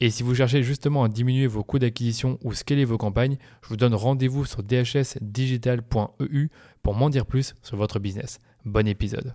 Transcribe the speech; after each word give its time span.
Et 0.00 0.10
si 0.10 0.22
vous 0.22 0.34
cherchez 0.34 0.62
justement 0.62 1.04
à 1.04 1.08
diminuer 1.08 1.46
vos 1.46 1.62
coûts 1.62 1.78
d'acquisition 1.78 2.38
ou 2.42 2.52
scaler 2.52 2.84
vos 2.84 2.98
campagnes, 2.98 3.36
je 3.62 3.68
vous 3.68 3.76
donne 3.76 3.94
rendez-vous 3.94 4.44
sur 4.44 4.62
dhsdigital.eu 4.62 6.48
pour 6.82 6.94
m'en 6.94 7.10
dire 7.10 7.26
plus 7.26 7.54
sur 7.62 7.76
votre 7.76 7.98
business. 7.98 8.38
Bon 8.64 8.86
épisode. 8.88 9.34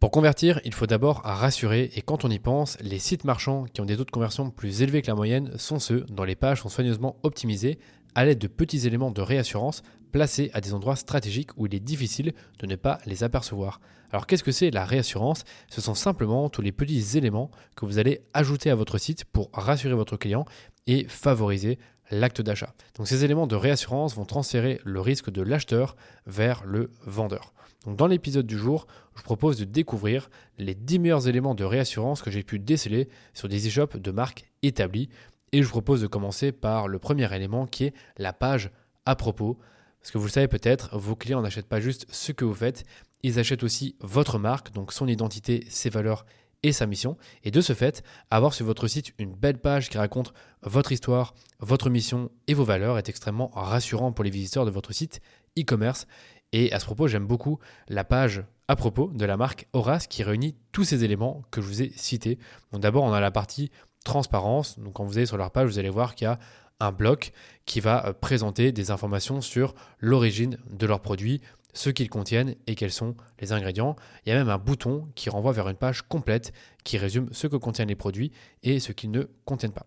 Pour 0.00 0.10
convertir, 0.10 0.60
il 0.64 0.72
faut 0.72 0.86
d'abord 0.86 1.20
rassurer 1.24 1.90
et 1.94 2.00
quand 2.00 2.24
on 2.24 2.30
y 2.30 2.38
pense, 2.38 2.78
les 2.80 2.98
sites 2.98 3.24
marchands 3.24 3.66
qui 3.72 3.82
ont 3.82 3.84
des 3.84 3.98
taux 3.98 4.06
de 4.06 4.10
conversion 4.10 4.50
plus 4.50 4.80
élevés 4.80 5.02
que 5.02 5.08
la 5.08 5.14
moyenne 5.14 5.52
sont 5.58 5.78
ceux 5.78 6.06
dont 6.08 6.24
les 6.24 6.36
pages 6.36 6.62
sont 6.62 6.70
soigneusement 6.70 7.16
optimisées 7.22 7.78
à 8.14 8.24
l'aide 8.24 8.38
de 8.38 8.46
petits 8.46 8.86
éléments 8.86 9.10
de 9.10 9.20
réassurance 9.20 9.82
placés 10.10 10.50
à 10.52 10.60
des 10.60 10.74
endroits 10.74 10.96
stratégiques 10.96 11.50
où 11.56 11.66
il 11.66 11.74
est 11.74 11.80
difficile 11.80 12.32
de 12.58 12.66
ne 12.66 12.76
pas 12.76 12.98
les 13.06 13.24
apercevoir. 13.24 13.80
Alors 14.12 14.26
qu'est-ce 14.26 14.44
que 14.44 14.52
c'est 14.52 14.70
la 14.70 14.84
réassurance? 14.84 15.44
Ce 15.68 15.80
sont 15.80 15.94
simplement 15.94 16.48
tous 16.48 16.62
les 16.62 16.72
petits 16.72 17.16
éléments 17.16 17.50
que 17.76 17.86
vous 17.86 17.98
allez 17.98 18.22
ajouter 18.34 18.70
à 18.70 18.74
votre 18.74 18.98
site 18.98 19.24
pour 19.24 19.50
rassurer 19.52 19.94
votre 19.94 20.16
client 20.16 20.44
et 20.86 21.06
favoriser 21.08 21.78
l'acte 22.10 22.40
d'achat. 22.42 22.74
Donc 22.96 23.06
ces 23.06 23.24
éléments 23.24 23.46
de 23.46 23.54
réassurance 23.54 24.16
vont 24.16 24.24
transférer 24.24 24.80
le 24.84 25.00
risque 25.00 25.30
de 25.30 25.42
l'acheteur 25.42 25.96
vers 26.26 26.64
le 26.64 26.90
vendeur. 27.06 27.52
Donc 27.86 27.96
dans 27.96 28.06
l'épisode 28.06 28.46
du 28.46 28.58
jour, 28.58 28.86
je 29.14 29.20
vous 29.20 29.24
propose 29.24 29.58
de 29.58 29.64
découvrir 29.64 30.28
les 30.58 30.74
10 30.74 30.98
meilleurs 30.98 31.28
éléments 31.28 31.54
de 31.54 31.64
réassurance 31.64 32.20
que 32.20 32.30
j'ai 32.30 32.42
pu 32.42 32.58
déceler 32.58 33.08
sur 33.32 33.48
des 33.48 33.68
e-shops 33.68 33.96
de 33.96 34.10
marques 34.10 34.44
établies. 34.62 35.08
Et 35.52 35.62
je 35.62 35.66
vous 35.66 35.72
propose 35.72 36.02
de 36.02 36.06
commencer 36.06 36.52
par 36.52 36.88
le 36.88 36.98
premier 36.98 37.34
élément 37.34 37.66
qui 37.66 37.84
est 37.84 37.94
la 38.18 38.32
page 38.32 38.70
à 39.06 39.16
propos. 39.16 39.58
Parce 40.00 40.10
que 40.10 40.18
vous 40.18 40.26
le 40.26 40.30
savez 40.30 40.48
peut-être, 40.48 40.96
vos 40.96 41.16
clients 41.16 41.42
n'achètent 41.42 41.68
pas 41.68 41.80
juste 41.80 42.06
ce 42.10 42.32
que 42.32 42.44
vous 42.44 42.54
faites, 42.54 42.84
ils 43.22 43.38
achètent 43.38 43.62
aussi 43.62 43.96
votre 44.00 44.38
marque, 44.38 44.72
donc 44.72 44.92
son 44.92 45.06
identité, 45.06 45.64
ses 45.68 45.90
valeurs 45.90 46.24
et 46.62 46.72
sa 46.72 46.86
mission. 46.86 47.16
Et 47.44 47.50
de 47.50 47.60
ce 47.60 47.72
fait, 47.72 48.02
avoir 48.30 48.54
sur 48.54 48.66
votre 48.66 48.86
site 48.86 49.12
une 49.18 49.34
belle 49.34 49.58
page 49.58 49.88
qui 49.88 49.98
raconte 49.98 50.32
votre 50.62 50.92
histoire, 50.92 51.34
votre 51.58 51.90
mission 51.90 52.30
et 52.46 52.54
vos 52.54 52.64
valeurs 52.64 52.98
est 52.98 53.08
extrêmement 53.08 53.50
rassurant 53.54 54.12
pour 54.12 54.24
les 54.24 54.30
visiteurs 54.30 54.66
de 54.66 54.70
votre 54.70 54.92
site 54.92 55.20
e-commerce. 55.58 56.06
Et 56.52 56.72
à 56.72 56.80
ce 56.80 56.84
propos, 56.84 57.08
j'aime 57.08 57.26
beaucoup 57.26 57.58
la 57.88 58.04
page 58.04 58.44
à 58.68 58.76
propos 58.76 59.10
de 59.14 59.24
la 59.24 59.36
marque 59.36 59.66
Horace 59.72 60.06
qui 60.06 60.22
réunit 60.22 60.56
tous 60.72 60.84
ces 60.84 61.04
éléments 61.04 61.42
que 61.50 61.60
je 61.60 61.66
vous 61.66 61.82
ai 61.82 61.90
cités. 61.90 62.38
Donc 62.72 62.82
d'abord, 62.82 63.04
on 63.04 63.12
a 63.12 63.20
la 63.20 63.30
partie 63.30 63.70
transparence. 64.04 64.78
Donc 64.78 64.94
quand 64.94 65.04
vous 65.04 65.18
allez 65.18 65.26
sur 65.26 65.36
leur 65.36 65.50
page, 65.50 65.68
vous 65.68 65.78
allez 65.78 65.90
voir 65.90 66.14
qu'il 66.14 66.26
y 66.26 66.28
a 66.28 66.38
un 66.80 66.92
bloc 66.92 67.32
qui 67.66 67.80
va 67.80 68.06
euh, 68.06 68.12
présenter 68.12 68.72
des 68.72 68.90
informations 68.90 69.40
sur 69.40 69.74
l'origine 70.00 70.58
de 70.70 70.86
leurs 70.86 71.00
produits, 71.00 71.40
ce 71.72 71.90
qu'ils 71.90 72.10
contiennent 72.10 72.56
et 72.66 72.74
quels 72.74 72.90
sont 72.90 73.14
les 73.40 73.52
ingrédients. 73.52 73.96
Il 74.26 74.30
y 74.30 74.32
a 74.32 74.36
même 74.36 74.48
un 74.48 74.58
bouton 74.58 75.08
qui 75.14 75.30
renvoie 75.30 75.52
vers 75.52 75.68
une 75.68 75.76
page 75.76 76.02
complète 76.02 76.52
qui 76.84 76.98
résume 76.98 77.28
ce 77.32 77.46
que 77.46 77.56
contiennent 77.56 77.88
les 77.88 77.96
produits 77.96 78.32
et 78.62 78.80
ce 78.80 78.92
qu'ils 78.92 79.10
ne 79.10 79.24
contiennent 79.44 79.72
pas. 79.72 79.86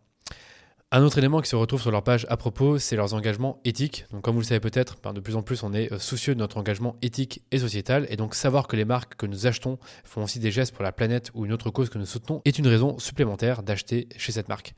Un 0.95 1.01
autre 1.01 1.17
élément 1.17 1.41
qui 1.41 1.49
se 1.49 1.55
retrouve 1.55 1.81
sur 1.81 1.89
leur 1.89 2.03
page 2.03 2.27
à 2.29 2.37
propos, 2.37 2.77
c'est 2.77 2.95
leurs 2.95 3.15
engagements 3.15 3.59
éthiques. 3.65 4.05
Donc 4.11 4.21
comme 4.21 4.35
vous 4.35 4.41
le 4.41 4.45
savez 4.45 4.59
peut-être, 4.59 4.97
ben, 5.03 5.11
de 5.11 5.19
plus 5.19 5.35
en 5.35 5.41
plus 5.41 5.63
on 5.63 5.73
est 5.73 5.91
euh, 5.91 5.97
soucieux 5.97 6.35
de 6.35 6.39
notre 6.39 6.57
engagement 6.57 6.97
éthique 7.01 7.41
et 7.49 7.57
sociétal, 7.57 8.05
et 8.09 8.15
donc 8.15 8.35
savoir 8.35 8.67
que 8.67 8.75
les 8.75 8.85
marques 8.85 9.15
que 9.15 9.25
nous 9.25 9.47
achetons 9.47 9.79
font 10.03 10.23
aussi 10.23 10.37
des 10.37 10.51
gestes 10.51 10.71
pour 10.71 10.83
la 10.83 10.91
planète 10.91 11.31
ou 11.33 11.45
une 11.45 11.51
autre 11.51 11.71
cause 11.71 11.89
que 11.89 11.97
nous 11.97 12.05
soutenons 12.05 12.43
est 12.45 12.59
une 12.59 12.67
raison 12.67 12.99
supplémentaire 12.99 13.63
d'acheter 13.63 14.07
chez 14.17 14.31
cette 14.31 14.49
marque. 14.49 14.75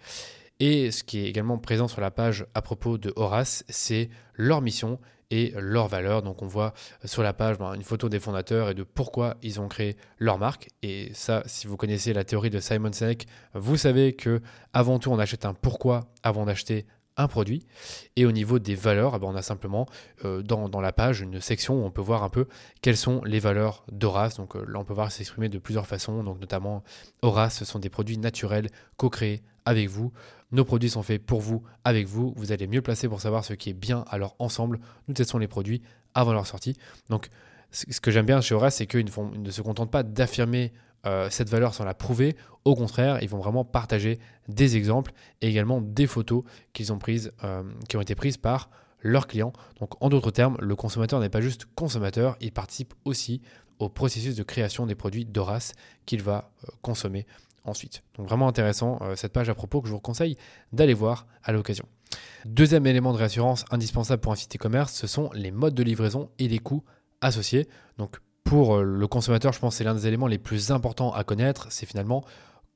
Et 0.59 0.91
ce 0.91 1.03
qui 1.03 1.19
est 1.19 1.25
également 1.25 1.57
présent 1.57 1.87
sur 1.87 2.01
la 2.01 2.11
page 2.11 2.45
à 2.53 2.61
propos 2.61 2.97
de 2.97 3.11
Horace, 3.15 3.65
c'est 3.67 4.09
leur 4.35 4.61
mission 4.61 4.99
et 5.31 5.53
leurs 5.57 5.87
valeurs. 5.87 6.21
Donc 6.21 6.41
on 6.41 6.47
voit 6.47 6.73
sur 7.03 7.23
la 7.23 7.33
page 7.33 7.57
ben, 7.57 7.73
une 7.73 7.83
photo 7.83 8.09
des 8.09 8.19
fondateurs 8.19 8.69
et 8.69 8.73
de 8.73 8.83
pourquoi 8.83 9.35
ils 9.41 9.59
ont 9.59 9.67
créé 9.67 9.97
leur 10.17 10.37
marque. 10.37 10.69
Et 10.81 11.11
ça, 11.13 11.43
si 11.45 11.67
vous 11.67 11.77
connaissez 11.77 12.13
la 12.13 12.23
théorie 12.23 12.49
de 12.49 12.59
Simon 12.59 12.93
Sinek, 12.93 13.27
vous 13.53 13.77
savez 13.77 14.13
que 14.13 14.41
avant 14.73 14.99
tout 14.99 15.11
on 15.11 15.19
achète 15.19 15.45
un 15.45 15.53
pourquoi 15.53 16.07
avant 16.23 16.45
d'acheter 16.45 16.85
un 17.17 17.27
produit. 17.27 17.65
Et 18.17 18.25
au 18.25 18.31
niveau 18.31 18.59
des 18.59 18.75
valeurs, 18.75 19.13
eh 19.15 19.19
ben, 19.19 19.27
on 19.27 19.35
a 19.35 19.41
simplement 19.41 19.87
euh, 20.25 20.41
dans, 20.41 20.81
la 20.81 20.91
page 20.91 21.21
une 21.21 21.39
section 21.39 21.81
où 21.81 21.85
on 21.85 21.91
peut 21.91 22.01
voir 22.01 22.23
un 22.23 22.29
peu 22.29 22.47
quelles 22.81 22.97
sont 22.97 23.21
les 23.23 23.39
valeurs 23.39 23.85
d'Horace. 23.91 24.35
Donc 24.35 24.55
euh, 24.55 24.65
là, 24.67 24.79
on 24.79 24.83
peut 24.83 24.93
voir 24.93 25.11
s'exprimer 25.11 25.49
de 25.49 25.57
plusieurs 25.57 25.87
façons. 25.87 26.23
Donc 26.23 26.39
notamment, 26.39 26.83
Horace, 27.21 27.57
ce 27.57 27.65
sont 27.65 27.79
des 27.79 27.89
produits 27.89 28.17
naturels 28.17 28.69
co-créés 28.97 29.43
avec 29.65 29.89
vous. 29.89 30.11
Nos 30.55 30.63
produits 30.63 30.89
sont 30.89 31.03
faits 31.03 31.21
pour 31.21 31.41
vous, 31.41 31.63
avec 31.83 32.07
vous. 32.07 32.33
Vous 32.37 32.53
allez 32.53 32.65
mieux 32.65 32.81
placer 32.81 33.09
pour 33.09 33.19
savoir 33.19 33.43
ce 33.43 33.51
qui 33.51 33.71
est 33.71 33.73
bien. 33.73 34.05
Alors 34.07 34.37
ensemble, 34.39 34.79
nous 35.09 35.13
testons 35.13 35.37
les 35.37 35.49
produits 35.49 35.81
avant 36.13 36.31
leur 36.31 36.47
sortie. 36.47 36.77
Donc 37.09 37.27
ce 37.71 37.99
que 37.99 38.09
j'aime 38.09 38.25
bien 38.25 38.39
chez 38.39 38.55
Horace, 38.55 38.75
c'est 38.75 38.87
qu'ils 38.87 39.03
ne, 39.03 39.51
se 39.51 39.61
contentent 39.61 39.91
pas 39.91 40.03
d'affirmer 40.03 40.71
euh, 41.05 41.29
cette 41.29 41.49
valeur 41.49 41.73
sans 41.73 41.83
la 41.83 41.93
prouver. 41.93 42.37
Au 42.63 42.73
contraire, 42.73 43.21
ils 43.21 43.27
vont 43.27 43.39
vraiment 43.39 43.65
partager 43.65 44.17
des 44.47 44.77
exemples 44.77 45.11
et 45.41 45.49
également 45.49 45.81
des 45.81 46.07
photos 46.07 46.45
qu'ils 46.71 46.93
ont 46.93 46.99
prises, 46.99 47.33
euh, 47.43 47.63
qui 47.89 47.97
ont 47.97 48.01
été 48.01 48.15
prises 48.15 48.37
par 48.37 48.69
leurs 49.01 49.27
clients. 49.27 49.51
Donc 49.81 50.01
en 50.01 50.07
d'autres 50.07 50.31
termes, 50.31 50.55
le 50.61 50.77
consommateur 50.77 51.19
n'est 51.19 51.27
pas 51.27 51.41
juste 51.41 51.65
consommateur, 51.75 52.37
il 52.39 52.53
participe 52.53 52.93
aussi 53.03 53.41
au 53.79 53.89
processus 53.89 54.37
de 54.37 54.43
création 54.43 54.85
des 54.85 54.95
produits 54.95 55.25
d'Horace 55.25 55.73
qu'il 56.05 56.23
va 56.23 56.53
euh, 56.63 56.71
consommer 56.81 57.25
ensuite. 57.65 58.03
Donc 58.17 58.27
vraiment 58.27 58.47
intéressant 58.47 58.99
euh, 59.01 59.15
cette 59.15 59.33
page 59.33 59.49
à 59.49 59.55
propos 59.55 59.81
que 59.81 59.87
je 59.87 59.93
vous 59.93 59.99
conseille 59.99 60.37
d'aller 60.71 60.93
voir 60.93 61.27
à 61.43 61.51
l'occasion. 61.51 61.85
Deuxième 62.45 62.85
élément 62.85 63.13
de 63.13 63.17
réassurance 63.17 63.65
indispensable 63.71 64.21
pour 64.21 64.31
un 64.31 64.35
site 64.35 64.55
e-commerce, 64.55 64.93
ce 64.93 65.07
sont 65.07 65.29
les 65.33 65.51
modes 65.51 65.73
de 65.73 65.83
livraison 65.83 66.29
et 66.39 66.47
les 66.47 66.59
coûts 66.59 66.83
associés. 67.21 67.67
Donc 67.97 68.19
pour 68.43 68.75
euh, 68.75 68.83
le 68.83 69.07
consommateur, 69.07 69.53
je 69.53 69.59
pense 69.59 69.73
que 69.73 69.77
c'est 69.79 69.83
l'un 69.83 69.95
des 69.95 70.07
éléments 70.07 70.27
les 70.27 70.37
plus 70.37 70.71
importants 70.71 71.11
à 71.13 71.23
connaître, 71.23 71.67
c'est 71.71 71.85
finalement 71.85 72.23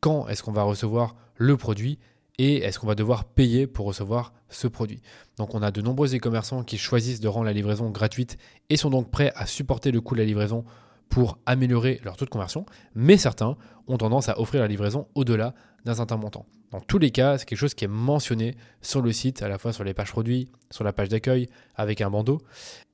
quand 0.02 0.28
est-ce 0.28 0.44
qu'on 0.44 0.52
va 0.52 0.64
recevoir 0.64 1.16
le 1.36 1.58
produit 1.58 2.00
et 2.40 2.64
est-ce 2.64 2.80
qu'on 2.80 2.88
va 2.88 2.96
devoir 2.96 3.26
payer 3.26 3.68
pour 3.68 3.86
recevoir 3.86 4.34
ce 4.48 4.68
produit. 4.68 5.02
Donc 5.38 5.54
on 5.54 5.62
a 5.62 5.72
de 5.72 5.82
nombreux 5.82 6.16
e-commerçants 6.16 6.64
qui 6.64 6.78
choisissent 6.78 7.20
de 7.20 7.28
rendre 7.28 7.46
la 7.46 7.54
livraison 7.54 7.90
gratuite 7.92 8.38
et 8.70 8.78
sont 8.78 8.90
donc 8.90 9.12
prêts 9.12 9.32
à 9.36 9.46
supporter 9.46 9.92
le 9.92 10.02
coût 10.02 10.16
de 10.16 10.22
la 10.22 10.26
livraison 10.26 10.64
pour 11.10 11.40
améliorer 11.46 12.00
leur 12.04 12.16
taux 12.16 12.26
de 12.26 12.30
conversion, 12.30 12.66
mais 12.96 13.18
certains 13.18 13.58
ont 13.88 13.98
tendance 13.98 14.30
à 14.30 14.40
offrir 14.40 14.62
la 14.62 14.68
livraison 14.68 15.08
au-delà 15.16 15.54
d'un 15.86 15.96
certain 15.96 16.18
montant. 16.18 16.46
Dans 16.72 16.82
tous 16.82 17.00
les 17.00 17.10
cas, 17.10 17.38
c'est 17.38 17.46
quelque 17.46 17.58
chose 17.58 17.74
qui 17.74 17.86
est 17.86 17.90
mentionné 17.90 18.56
sur 18.82 19.02
le 19.02 19.12
site, 19.12 19.42
à 19.42 19.50
la 19.50 19.58
fois 19.58 19.74
sur 19.74 19.84
les 19.84 19.96
pages 19.96 20.12
produits, 20.12 20.50
sur 20.70 20.84
la 20.84 20.94
page 20.94 21.10
d'accueil, 21.10 21.48
avec 21.76 22.02
un 22.02 22.12
bandeau. 22.12 22.40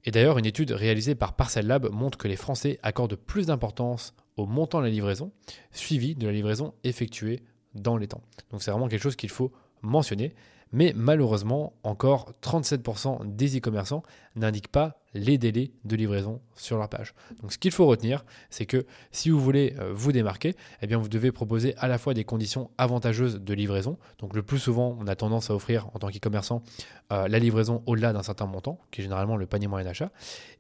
Et 0.06 0.12
d'ailleurs, 0.12 0.38
une 0.38 0.46
étude 0.46 0.72
réalisée 0.72 1.14
par 1.14 1.34
Parcel 1.34 1.68
Lab 1.68 1.90
montre 1.92 2.18
que 2.18 2.30
les 2.30 2.38
Français 2.38 2.80
accordent 2.84 3.16
plus 3.16 3.48
d'importance 3.48 4.14
au 4.38 4.46
montant 4.46 4.80
de 4.80 4.86
la 4.86 4.92
livraison, 4.92 5.32
suivi 5.72 6.16
de 6.16 6.26
la 6.26 6.32
livraison 6.32 6.74
effectuée 6.84 7.44
dans 7.74 7.98
les 7.98 8.08
temps. 8.08 8.22
Donc 8.52 8.64
c'est 8.64 8.72
vraiment 8.72 8.88
quelque 8.88 9.04
chose 9.04 9.18
qu'il 9.18 9.30
faut 9.30 9.52
mentionner. 9.82 10.34
Mais 10.76 10.92
malheureusement, 10.94 11.72
encore 11.84 12.34
37% 12.42 13.34
des 13.34 13.58
e-commerçants 13.58 14.04
n'indiquent 14.36 14.68
pas 14.68 15.00
les 15.14 15.38
délais 15.38 15.72
de 15.86 15.96
livraison 15.96 16.42
sur 16.54 16.78
leur 16.78 16.90
page. 16.90 17.14
Donc 17.42 17.54
ce 17.54 17.58
qu'il 17.58 17.72
faut 17.72 17.86
retenir, 17.86 18.26
c'est 18.50 18.66
que 18.66 18.86
si 19.14 19.30
vous 19.30 19.40
voulez 19.40 19.74
euh, 19.80 19.94
vous 19.94 20.12
démarquer, 20.12 20.54
eh 20.82 20.96
vous 20.96 21.08
devez 21.08 21.32
proposer 21.32 21.76
à 21.78 21.88
la 21.88 21.98
fois 21.98 22.14
des 22.14 22.26
conditions 22.26 22.72
avantageuses 22.78 23.40
de 23.40 23.54
livraison. 23.54 23.98
Donc 24.20 24.36
le 24.36 24.44
plus 24.44 24.60
souvent, 24.60 24.98
on 25.00 25.08
a 25.08 25.16
tendance 25.16 25.50
à 25.50 25.56
offrir 25.56 25.88
en 25.94 26.00
tant 26.00 26.10
qu'e-commerçant 26.10 26.62
euh, 27.14 27.30
la 27.30 27.40
livraison 27.40 27.82
au-delà 27.86 28.12
d'un 28.12 28.24
certain 28.24 28.46
montant, 28.46 28.78
qui 28.92 29.00
est 29.00 29.04
généralement 29.06 29.38
le 29.38 29.46
panier 29.46 29.68
moyen 29.68 29.86
d'achat. 29.86 30.12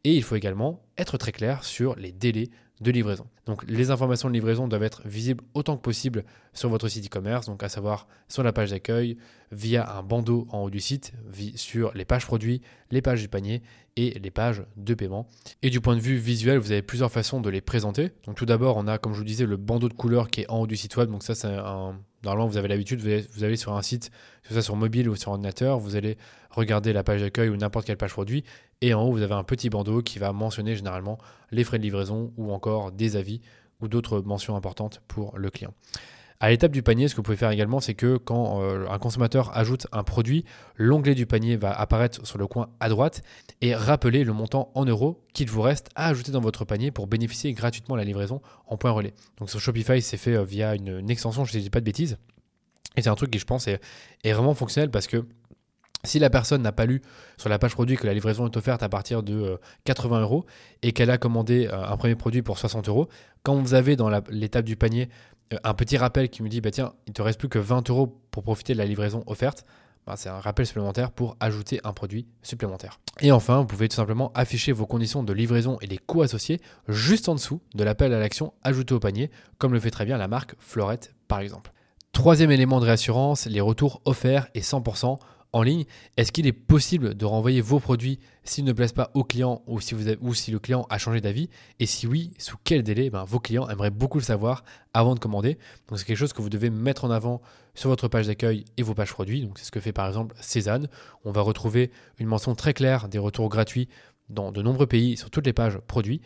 Et 0.05 0.15
il 0.15 0.23
faut 0.23 0.37
également 0.37 0.81
être 0.97 1.17
très 1.17 1.33
clair 1.33 1.65
sur 1.65 1.93
les 1.97 2.13
délais 2.13 2.49
de 2.81 2.91
livraison. 2.91 3.25
Donc 3.45 3.63
les 3.67 3.91
informations 3.91 4.29
de 4.29 4.33
livraison 4.33 4.67
doivent 4.67 4.83
être 4.83 5.01
visibles 5.05 5.43
autant 5.53 5.77
que 5.77 5.81
possible 5.81 6.23
sur 6.53 6.69
votre 6.69 6.87
site 6.87 7.07
e-commerce, 7.07 7.47
donc 7.47 7.63
à 7.63 7.69
savoir 7.69 8.07
sur 8.27 8.43
la 8.43 8.53
page 8.53 8.71
d'accueil, 8.71 9.17
via 9.51 9.97
un 9.97 10.03
bandeau 10.03 10.47
en 10.51 10.63
haut 10.63 10.69
du 10.69 10.79
site, 10.79 11.13
sur 11.55 11.93
les 11.93 12.05
pages 12.05 12.25
produits, 12.25 12.61
les 12.91 13.01
pages 13.01 13.21
du 13.21 13.27
panier 13.27 13.61
et 13.95 14.19
les 14.19 14.31
pages 14.31 14.35
page 14.35 14.63
de 14.77 14.93
paiement. 14.93 15.27
Et 15.63 15.69
du 15.69 15.81
point 15.81 15.95
de 15.95 16.01
vue 16.01 16.17
visuel, 16.17 16.59
vous 16.59 16.71
avez 16.71 16.81
plusieurs 16.81 17.11
façons 17.11 17.41
de 17.41 17.49
les 17.49 17.61
présenter. 17.61 18.11
Donc 18.25 18.35
tout 18.35 18.45
d'abord, 18.45 18.77
on 18.77 18.87
a, 18.87 18.97
comme 18.97 19.13
je 19.13 19.17
vous 19.17 19.25
disais, 19.25 19.45
le 19.45 19.57
bandeau 19.57 19.89
de 19.89 19.93
couleur 19.93 20.29
qui 20.29 20.41
est 20.41 20.49
en 20.49 20.59
haut 20.59 20.67
du 20.67 20.75
site 20.75 20.95
web. 20.97 21.09
Donc 21.09 21.23
ça, 21.23 21.33
c'est 21.33 21.47
un... 21.47 21.99
Normalement, 22.25 22.47
vous 22.47 22.57
avez 22.57 22.67
l'habitude, 22.67 22.99
vous 23.01 23.43
allez 23.43 23.55
sur 23.55 23.73
un 23.73 23.81
site, 23.83 24.09
que 24.41 24.49
ce 24.49 24.53
soit 24.55 24.63
sur 24.63 24.75
mobile 24.75 25.07
ou 25.07 25.15
sur 25.15 25.31
ordinateur, 25.31 25.77
vous 25.77 25.95
allez 25.95 26.17
regarder 26.49 26.91
la 26.91 27.03
page 27.03 27.21
d'accueil 27.21 27.49
ou 27.49 27.55
n'importe 27.55 27.85
quelle 27.85 27.97
page 27.97 28.11
produit. 28.11 28.43
Et 28.81 28.93
en 28.95 29.03
haut, 29.03 29.11
vous 29.11 29.21
avez 29.21 29.35
un 29.35 29.43
petit 29.43 29.69
bandeau 29.69 30.01
qui 30.01 30.17
va 30.17 30.33
mentionner 30.33 30.75
généralement 30.75 31.19
les 31.51 31.63
frais 31.63 31.77
de 31.77 31.83
livraison 31.83 32.33
ou 32.37 32.51
encore 32.51 32.91
des 32.91 33.15
avis 33.15 33.41
ou 33.79 33.87
d'autres 33.87 34.21
mentions 34.21 34.55
importantes 34.55 35.01
pour 35.07 35.37
le 35.37 35.51
client. 35.51 35.73
À 36.41 36.49
l'étape 36.49 36.71
du 36.71 36.83
panier, 36.83 37.07
ce 37.07 37.13
que 37.13 37.17
vous 37.17 37.23
pouvez 37.23 37.37
faire 37.37 37.51
également, 37.51 37.79
c'est 37.79 37.93
que 37.93 38.17
quand 38.17 38.61
euh, 38.61 38.87
un 38.89 38.99
consommateur 38.99 39.55
ajoute 39.57 39.87
un 39.93 40.03
produit, 40.03 40.43
l'onglet 40.75 41.15
du 41.15 41.25
panier 41.25 41.55
va 41.55 41.71
apparaître 41.71 42.25
sur 42.27 42.37
le 42.37 42.45
coin 42.45 42.69
à 42.81 42.89
droite 42.89 43.21
et 43.61 43.73
rappeler 43.73 44.25
le 44.25 44.33
montant 44.33 44.69
en 44.75 44.83
euros 44.83 45.23
qu'il 45.33 45.49
vous 45.49 45.61
reste 45.61 45.89
à 45.95 46.07
ajouter 46.07 46.33
dans 46.33 46.41
votre 46.41 46.65
panier 46.65 46.91
pour 46.91 47.07
bénéficier 47.07 47.53
gratuitement 47.53 47.95
de 47.95 48.01
la 48.01 48.05
livraison 48.05 48.41
en 48.67 48.75
point 48.75 48.91
relais. 48.91 49.13
Donc 49.37 49.49
sur 49.49 49.61
Shopify, 49.61 50.01
c'est 50.01 50.17
fait 50.17 50.35
euh, 50.35 50.43
via 50.43 50.75
une, 50.75 51.09
extension, 51.09 51.45
je 51.45 51.55
ne 51.55 51.61
dis 51.61 51.69
pas 51.69 51.79
de 51.79 51.85
bêtises. 51.85 52.17
Et 52.97 53.01
c'est 53.01 53.09
un 53.09 53.15
truc 53.15 53.31
qui, 53.31 53.39
je 53.39 53.45
pense, 53.45 53.67
est, 53.67 53.79
vraiment 54.25 54.53
fonctionnel 54.53 54.91
parce 54.91 55.07
que 55.07 55.25
si 56.03 56.19
la 56.19 56.29
personne 56.29 56.61
n'a 56.61 56.71
pas 56.71 56.85
lu 56.85 57.01
sur 57.37 57.49
la 57.49 57.57
page 57.59 57.73
produit 57.73 57.95
que 57.97 58.05
la 58.05 58.13
livraison 58.13 58.45
est 58.45 58.57
offerte 58.57 58.83
à 58.83 58.89
partir 58.89 59.23
de 59.23 59.57
80 59.85 60.17
euh, 60.17 60.21
euros 60.21 60.45
et 60.83 60.91
qu'elle 60.91 61.09
a 61.09 61.17
commandé 61.17 61.67
un 61.71 61.97
premier 61.97 62.15
produit 62.15 62.41
pour 62.41 62.59
60 62.59 62.89
euros, 62.89 63.07
quand 63.41 63.55
vous 63.55 63.73
avez 63.73 63.95
dans 63.95 64.09
l'étape 64.29 64.65
du 64.65 64.75
panier 64.75 65.09
un 65.63 65.73
petit 65.73 65.97
rappel 65.97 66.29
qui 66.29 66.43
me 66.43 66.49
dit 66.49 66.61
bah 66.61 66.71
tiens, 66.71 66.93
il 67.07 67.13
te 67.13 67.21
reste 67.21 67.39
plus 67.39 67.49
que 67.49 67.59
20 67.59 67.89
euros 67.89 68.21
pour 68.31 68.43
profiter 68.43 68.73
de 68.73 68.77
la 68.77 68.85
livraison 68.85 69.23
offerte. 69.27 69.65
Bah, 70.05 70.13
c'est 70.17 70.29
un 70.29 70.39
rappel 70.39 70.67
supplémentaire 70.67 71.11
pour 71.11 71.35
ajouter 71.39 71.81
un 71.83 71.91
produit 71.91 72.27
supplémentaire. 72.43 72.99
Et 73.21 73.31
enfin, 73.31 73.59
vous 73.59 73.65
pouvez 73.65 73.89
tout 73.89 73.95
simplement 73.95 74.31
afficher 74.35 74.71
vos 74.71 74.85
conditions 74.85 75.23
de 75.23 75.33
livraison 75.33 75.79
et 75.81 75.87
les 75.87 75.97
coûts 75.97 76.21
associés 76.21 76.61
juste 76.87 77.27
en 77.27 77.33
dessous 77.33 77.59
de 77.73 77.83
l'appel 77.83 78.13
à 78.13 78.19
l'action 78.19 78.53
ajouté 78.61 78.93
au 78.93 78.99
panier, 78.99 79.31
comme 79.57 79.73
le 79.73 79.79
fait 79.79 79.89
très 79.89 80.05
bien 80.05 80.17
la 80.17 80.27
marque 80.27 80.53
Florette 80.59 81.15
par 81.27 81.39
exemple. 81.39 81.71
Troisième 82.11 82.51
élément 82.51 82.79
de 82.79 82.85
réassurance, 82.85 83.47
les 83.47 83.61
retours 83.61 84.01
offerts 84.05 84.47
et 84.53 84.61
100% 84.61 85.17
en 85.55 85.63
ligne, 85.63 85.85
est-ce 86.17 86.33
qu'il 86.33 86.47
est 86.47 86.51
possible 86.51 87.15
de 87.15 87.23
renvoyer 87.23 87.61
vos 87.61 87.79
produits 87.79 88.19
s'ils 88.43 88.65
ne 88.65 88.73
plaisent 88.73 88.91
pas 88.91 89.09
au 89.13 89.23
client 89.23 89.61
ou 89.67 89.79
si, 89.79 89.95
vous 89.95 90.09
ou 90.19 90.33
si 90.33 90.51
le 90.51 90.59
client 90.59 90.85
a 90.89 90.97
changé 90.97 91.21
d'avis? 91.21 91.49
Et 91.79 91.85
si 91.85 92.07
oui, 92.07 92.31
sous 92.37 92.57
quel 92.65 92.83
délai? 92.83 93.09
Ben, 93.09 93.23
Vos 93.23 93.39
clients 93.39 93.69
aimeraient 93.69 93.89
beaucoup 93.89 94.17
le 94.17 94.23
savoir 94.25 94.65
avant 94.93 95.15
de 95.15 95.19
commander. 95.19 95.57
Donc 95.87 95.97
c'est 95.97 96.03
quelque 96.03 96.17
chose 96.17 96.33
que 96.33 96.41
vous 96.41 96.49
devez 96.49 96.69
mettre 96.69 97.05
en 97.05 97.09
avant 97.09 97.41
sur 97.73 97.89
votre 97.89 98.09
page 98.09 98.27
d'accueil 98.27 98.65
et 98.75 98.83
vos 98.83 98.93
pages 98.93 99.13
produits. 99.13 99.43
Donc 99.43 99.57
c'est 99.57 99.63
ce 99.63 99.71
que 99.71 99.79
fait 99.79 99.93
par 99.93 100.07
exemple 100.09 100.35
Cézanne. 100.41 100.89
On 101.23 101.31
va 101.31 101.39
retrouver 101.39 101.89
une 102.19 102.27
mention 102.27 102.53
très 102.53 102.73
claire 102.73 103.07
des 103.07 103.17
retours 103.17 103.47
gratuits 103.47 103.87
dans 104.29 104.51
de 104.51 104.61
nombreux 104.61 104.87
pays 104.87 105.17
sur 105.17 105.29
toutes 105.29 105.45
les 105.45 105.53
pages 105.53 105.77
produits. 105.87 106.21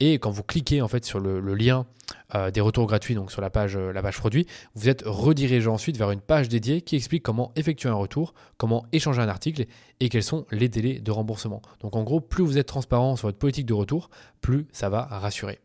Et 0.00 0.18
quand 0.18 0.30
vous 0.30 0.42
cliquez 0.42 0.82
en 0.82 0.88
fait 0.88 1.04
sur 1.04 1.20
le, 1.20 1.40
lien 1.54 1.86
euh, 2.34 2.50
des 2.50 2.60
retours 2.60 2.86
gratuits, 2.86 3.14
donc 3.14 3.32
sur 3.32 3.40
la 3.40 3.50
page, 3.50 3.76
euh, 3.76 3.92
la 3.92 4.02
page 4.02 4.18
produit, 4.18 4.46
vous 4.74 4.88
êtes 4.88 5.02
redirigé 5.04 5.66
ensuite 5.68 5.96
vers 5.96 6.10
une 6.10 6.20
page 6.20 6.48
dédiée 6.48 6.82
qui 6.82 6.96
explique 6.96 7.22
comment 7.22 7.52
effectuer 7.56 7.88
un 7.88 7.94
retour, 7.94 8.34
comment 8.56 8.86
échanger 8.92 9.20
un 9.20 9.28
article 9.28 9.66
et 10.00 10.08
quels 10.08 10.22
sont 10.22 10.46
les 10.50 10.68
délais 10.68 11.00
de 11.00 11.10
remboursement. 11.10 11.62
Donc 11.80 11.96
en 11.96 12.04
gros, 12.04 12.20
plus 12.20 12.44
vous 12.44 12.58
êtes 12.58 12.68
transparent 12.68 13.16
sur 13.16 13.28
votre 13.28 13.38
politique 13.38 13.66
de 13.66 13.74
retour, 13.74 14.10
plus 14.40 14.66
ça 14.72 14.88
va 14.88 15.02
rassurer. 15.04 15.58